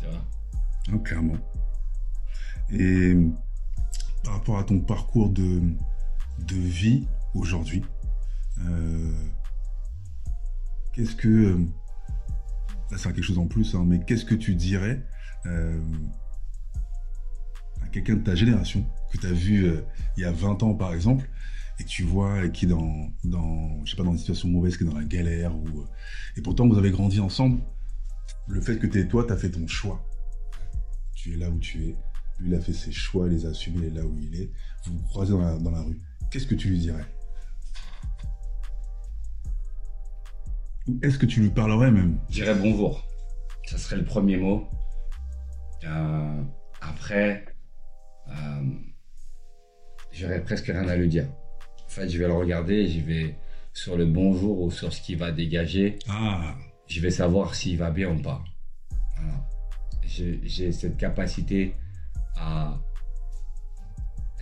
[0.00, 0.98] Tu vois.
[1.04, 1.36] Clairement.
[2.72, 3.14] Et
[4.24, 5.60] par rapport à ton parcours de,
[6.40, 7.84] de vie aujourd'hui,
[8.64, 9.12] euh,
[10.92, 11.28] qu'est-ce que.
[11.28, 11.64] euh,
[12.90, 15.04] Là, c'est quelque chose en plus, hein, mais qu'est-ce que tu dirais
[15.46, 15.80] euh,
[17.82, 19.68] à quelqu'un de ta génération que tu as vu
[20.16, 21.28] il y a 20 ans, par exemple,
[21.80, 24.76] et que tu vois qui est dans, dans, je sais pas, dans une situation mauvaise,
[24.76, 25.84] qui est dans la galère, ou,
[26.36, 27.60] et pourtant vous avez grandi ensemble,
[28.46, 30.06] le fait que t'es toi, tu as fait ton choix
[31.26, 31.96] tu es là où tu es.
[32.38, 34.40] Lui, il a fait ses choix, il les a assumés, il est là où il
[34.40, 34.52] est.
[34.84, 35.98] Vous vous croisez dans la rue.
[36.30, 37.04] Qu'est-ce que tu lui dirais?
[41.02, 42.18] Est-ce que tu lui parlerais même?
[42.28, 43.04] Je dirais bonjour.
[43.64, 44.68] Ça serait le premier mot.
[45.84, 46.42] Euh,
[46.80, 47.44] après,
[48.28, 48.32] euh,
[50.12, 51.26] j'aurais presque rien à lui dire.
[51.84, 53.36] En fait, je vais le regarder je vais
[53.72, 55.98] sur le bonjour ou sur ce qu'il va dégager.
[56.08, 56.54] Ah,
[56.86, 58.42] je vais savoir s'il va bien ou pas.
[59.16, 59.46] Voilà.
[60.04, 61.74] J'ai cette capacité
[62.36, 62.78] à.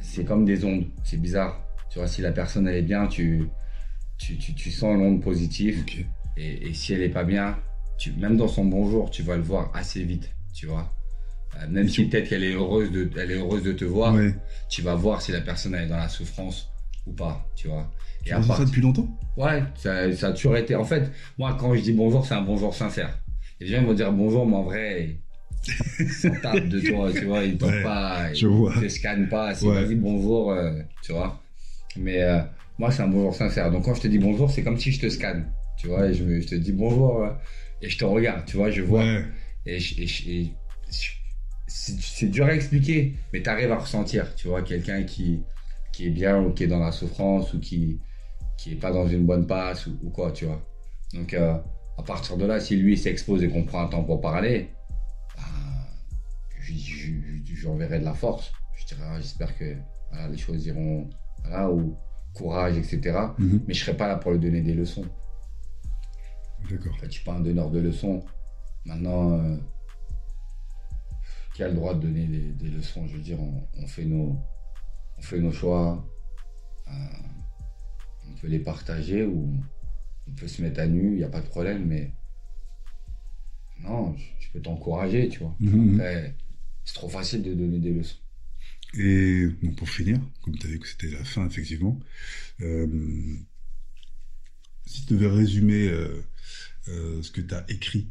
[0.03, 1.61] C'est comme des ondes, c'est bizarre.
[1.91, 3.49] Tu vois, si la personne elle est bien, tu,
[4.19, 5.85] tu, tu, tu sens l'onde positive.
[6.37, 7.59] Et, et si elle est pas bien,
[7.99, 10.93] tu, même dans son bonjour, tu vas le voir assez vite, tu vois.
[11.57, 14.35] Euh, même si peut-être qu'elle est heureuse de, elle est heureuse de te voir, Ouais.
[14.69, 16.69] tu vas voir si la personne elle est dans la souffrance
[17.07, 17.91] ou pas, tu vois.
[18.25, 19.09] Et Tu ressens part- ça depuis longtemps?
[19.37, 20.75] Ouais, ça, ça a toujours été.
[20.75, 23.19] En fait, moi, quand je dis bonjour, c'est un bonjour sincère.
[23.61, 25.19] Les gens vont dire bonjour, mais en vrai,
[26.25, 27.45] ils tapent de toi, tu vois.
[27.45, 28.75] Ils t'ont Ouais, pas, je ils vois.
[28.81, 29.55] te scannent pas.
[29.55, 29.85] C'est Ouais.
[29.85, 31.41] vas-y, bonjour, euh, tu vois.
[31.97, 32.41] Mais euh,
[32.79, 33.71] moi, c'est un bonjour sincère.
[33.71, 35.53] Donc, quand je te dis bonjour, c'est comme si je te scanne,
[35.85, 36.09] tu vois.
[36.09, 37.31] Et je, me- je te dis bonjour euh,
[37.83, 39.05] et je te regarde, tu vois, je vois.
[39.05, 39.25] Ouais.
[39.67, 40.53] Et, je- et je- et
[40.91, 41.11] je-
[41.67, 45.43] c'est dur à expliquer, mais tu arrives à ressentir, tu vois, quelqu'un qui,
[45.93, 48.01] qui est bien ou qui est dans la souffrance ou qui
[48.57, 50.65] qui est pas dans une bonne passe ou, ou quoi, tu vois.
[51.13, 51.55] Donc, euh,
[51.99, 54.71] à partir de là, si lui s'expose et qu'on prend un temps pour parler,
[55.37, 55.43] bah,
[56.61, 56.79] je, je,
[57.45, 58.53] je, je lui enverrai de la force.
[58.77, 59.75] Je dirais, ah, j'espère que
[60.11, 61.11] voilà, les choses iront,
[61.43, 61.97] voilà, ou
[62.33, 63.35] courage, etc.
[63.39, 63.63] Mhm.
[63.67, 65.05] Mais je serai pas là pour lui donner des leçons.
[66.71, 66.95] D'accord.
[66.95, 68.25] En fait, je suis pas un donneur de leçons.
[68.85, 69.57] Maintenant, euh,
[71.55, 73.07] qui a le droit de donner des, des leçons?
[73.07, 74.39] Je veux dire, on, on fait nos,
[75.19, 76.07] on fait nos choix.
[76.89, 76.91] euh,
[78.27, 79.55] on peut les partager ou
[80.27, 82.13] on peut se mettre à nu, il n'y a pas de problème, mais
[83.83, 85.55] non, je, je peux t'encourager, tu vois.
[85.61, 85.95] Mhm.
[85.95, 86.35] Après,
[86.85, 88.17] c'est trop facile de donner des leçons.
[88.97, 91.99] Et bon, pour finir, comme tu as vu que c'était la fin, effectivement,
[92.61, 93.37] euh,
[94.87, 96.25] si tu devais résumer euh,
[96.89, 98.09] euh, ce que tu as écrit,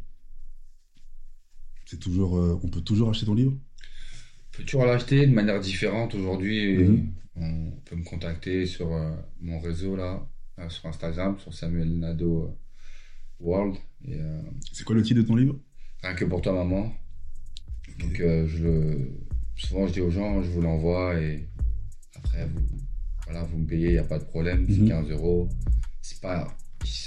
[1.85, 3.53] c'est toujours, euh, on peut toujours acheter ton livre?
[3.53, 6.77] On peut toujours l'acheter de manière différente aujourd'hui.
[6.77, 7.13] Mhm.
[7.35, 9.11] On peut me contacter sur euh,
[9.41, 10.27] mon réseau là,
[10.69, 12.55] sur Instagram, sur Samuel Nado
[13.39, 13.77] World.
[14.05, 14.19] Et,
[14.71, 15.59] C'est quoi le titre de ton livre?
[16.03, 16.93] Rien que pour toi, maman.
[17.99, 19.11] Donc, je le-
[19.55, 21.49] souvent, je dis aux gens, je vous l'envoie et
[22.15, 22.61] Après, vous,
[23.25, 24.87] voilà, vous me payez, il n'y a pas de problème, c'est Mhm.
[24.87, 25.49] 15 euros.
[26.01, 26.55] C'est pas,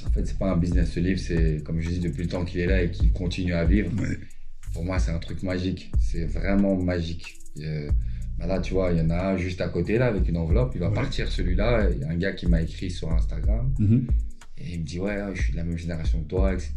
[0.07, 0.91] en fait, c'est pas un business.
[0.93, 3.53] Ce livre, c'est, comme je dis, depuis le temps qu'il est là et qu'il continue
[3.55, 3.91] à vivre.
[4.01, 4.19] Ouais.
[4.73, 5.91] Pour moi, c'est un truc magique.
[6.01, 7.37] C'est vraiment magique.
[7.61, 7.91] Euh,
[8.39, 10.37] bah là, tu vois, il y en a un juste à côté, là, avec une
[10.37, 10.73] enveloppe.
[10.75, 10.95] Il va Ouais.
[10.95, 11.89] partir, celui-là.
[11.91, 13.73] Il y a un gars qui m'a écrit sur Instagram.
[13.79, 14.07] Mhm.
[14.59, 16.73] Et il me dit, ouais, je suis de la même génération que toi, etc.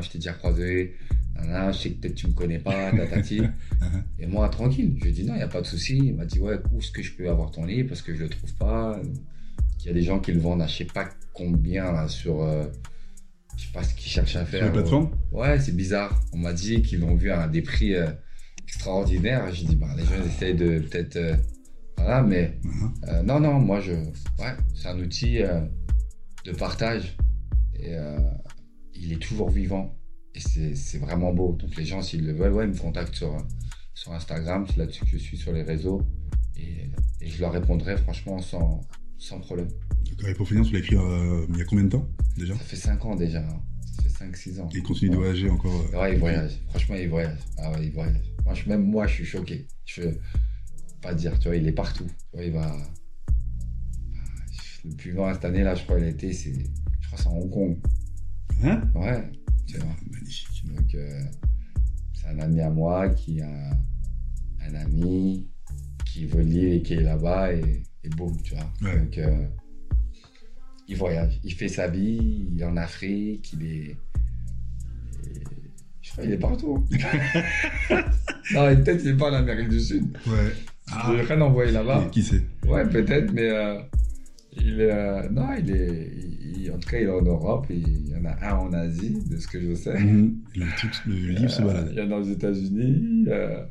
[0.00, 0.94] Je t'ai déjà croisé.
[1.36, 3.42] Nanana, je sais que peut-être tu me connais pas, tatati.
[4.20, 4.94] et moi, tranquille.
[4.98, 5.98] Je lui ai dit, non, il n'y a pas de souci.
[5.98, 7.88] Il m'a dit, ouais, où est-ce que je peux avoir ton livre?
[7.88, 9.00] Parce que je le trouve pas.
[9.84, 12.42] Il y a des gens qui le vendent à je sais pas combien, là, sur.
[12.42, 12.66] euh,
[13.56, 14.60] je sais pas ce qu'ils cherchent à faire.
[14.64, 16.18] Sur la plateforme Ouais, c'est bizarre.
[16.32, 18.10] On m'a dit qu'ils l'ont vu à des prix euh,
[18.62, 19.52] extraordinaires.
[19.52, 21.16] J'ai dit, bah, les gens essayent de peut-être.
[21.16, 21.36] euh,
[21.98, 22.58] voilà, mais.
[23.08, 23.92] Euh, non, non, moi, je.
[23.92, 25.60] Ouais, c'est un outil euh,
[26.44, 27.16] de partage.
[27.78, 28.18] Et euh,
[28.94, 29.94] il est toujours vivant.
[30.34, 31.52] Et c'est c'est vraiment beau.
[31.60, 33.36] Donc, les gens, s'ils le veulent, ouais, ils me contactent sur,
[33.94, 34.64] sur Instagram.
[34.66, 36.00] C'est là-dessus que je suis sur les réseaux.
[36.56, 38.80] Et, et je leur répondrai, franchement, sans,
[39.24, 39.68] sans problème.
[40.10, 40.28] D'accord.
[40.28, 42.54] Et pour finir, tu l'as écrit euh, il y a combien de temps déjà?
[42.54, 43.40] Ça fait 5 ans déjà.
[43.40, 43.62] hein.
[43.96, 44.68] Ça fait 5-6 ans.
[44.74, 45.72] Et il continue de voyager encore.
[45.94, 46.52] euh, Ouais, il voyage.
[46.70, 47.38] Franchement, il voyage.
[47.58, 48.20] Ah ouais, il voyage.
[48.44, 49.66] Moi, je- même moi, je suis choqué.
[49.86, 50.18] Je veux
[51.00, 52.06] pas dire, tu vois, il est partout.
[52.06, 52.76] Tu vois, il va.
[54.84, 56.52] Le plus loin cette année, là, je crois, il a été, c'est.
[57.00, 57.78] Je crois, c'est en Hong Kong.
[58.62, 58.82] Hein?
[58.94, 59.30] Ouais.
[59.66, 59.96] Tu vois.
[60.10, 60.64] Magnifique.
[60.66, 61.20] Donc, euh,
[62.12, 63.70] c'est un ami à moi qui a
[64.66, 65.48] un ami
[66.06, 68.64] qui veut lire et qui est là-bas et, et boum, tu vois.
[68.82, 68.98] Ouais.
[69.00, 69.46] Donc, euh,
[70.88, 71.40] il voyage.
[71.44, 73.68] Il fait sa vie, il est en Afrique, il est.
[73.70, 73.96] et-
[76.02, 76.84] Je crois qu'il est partout.
[78.54, 80.16] non, et peut-être il est pas en Amérique du Sud.
[80.26, 80.52] Ouais.
[80.86, 82.08] Je vais rien envoyer là-bas.
[82.12, 83.78] Qui sait Ouais, peut-être, mais euh,
[84.52, 84.92] il est.
[84.92, 86.12] euh, non, il est.
[86.58, 88.72] il- en tout cas, il est en Europe et il y en a un en
[88.74, 89.98] Asie, de ce que je sais.
[89.98, 90.40] Mhm.
[90.56, 91.88] le, truc, le livre se balade.
[91.92, 93.24] Il y en a aux États-Unis.
[93.28, 93.64] euh,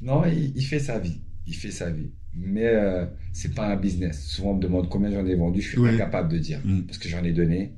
[0.00, 1.20] Non, il, il fait sa vie.
[1.46, 2.12] Il fait sa vie.
[2.34, 4.24] Mais euh, c'est pas un business.
[4.26, 5.60] Souvent, on me demande combien j'en ai vendu.
[5.60, 5.90] Je suis Ouais.
[5.94, 6.60] incapable de dire.
[6.64, 6.86] Mhm.
[6.86, 7.74] Parce que j'en ai donné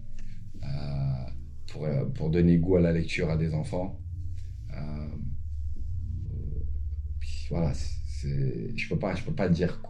[0.62, 0.66] euh,
[1.72, 4.00] pour, euh, pour donner goût à la lecture à des enfants.
[4.72, 5.08] Euh,
[7.20, 7.72] puis voilà,
[8.76, 9.82] je peux pas, je peux pas dire.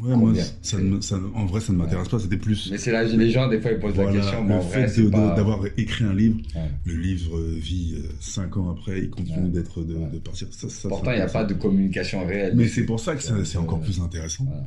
[0.00, 0.32] Ouais, moi,
[0.62, 2.18] ça, ça- en vrai, ça ne m'intéresse pas.
[2.18, 4.42] C'était plus Mais c'est là, les gens, des fois, ils posent voilà, la question.
[4.44, 6.38] Mais le en fait pas- d'avoir écrit un livre.
[6.54, 6.70] Ouais.
[6.86, 9.50] Le livre euh, vit euh, cinq ans après, il continue Ouais.
[9.50, 10.08] d'être de, Ouais.
[10.10, 10.48] de partir.
[10.52, 12.54] Ça, ça, Pourtant, il n'y a pas de communication réelle.
[12.56, 14.44] Mais c'est pour ça que c'est encore euh, plus intéressant.
[14.44, 14.62] Voilà.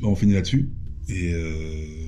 [0.00, 0.68] Bon, on finit là-dessus.
[1.08, 2.06] Et euh...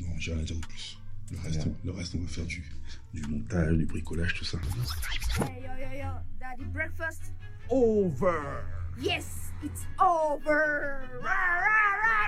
[0.00, 0.98] non, j'ai rien à dire de plus.
[1.32, 1.72] Le reste, Bien.
[1.84, 2.62] le reste, on va faire du,
[3.14, 4.58] du montage, du bricolage, tout ça.
[5.40, 6.08] Hey, yo, yo, yo,
[6.40, 7.22] daddy breakfast?
[7.70, 8.38] Over.
[9.02, 11.00] Yes, it's over!
[11.22, 12.21] Rah, rah, rah,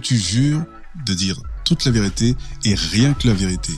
[0.00, 0.62] tu jures
[1.06, 3.72] de dire toute la vérité et rien que la vérité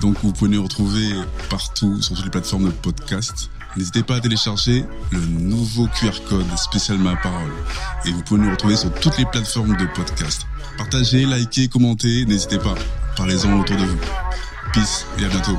[0.00, 1.12] Donc vous pouvez nous retrouver
[1.48, 3.50] partout sur toutes les plateformes de podcast.
[3.76, 7.52] N'hésitez pas à télécharger le nouveau QR code spécial Ma Parole.
[8.04, 10.46] Et vous pouvez nous retrouver sur toutes les plateformes de podcast.
[10.76, 12.74] Partagez, likez, commentez, n'hésitez pas.
[13.16, 13.98] Parlez-en autour de vous.
[14.72, 15.58] Peace et à bientôt.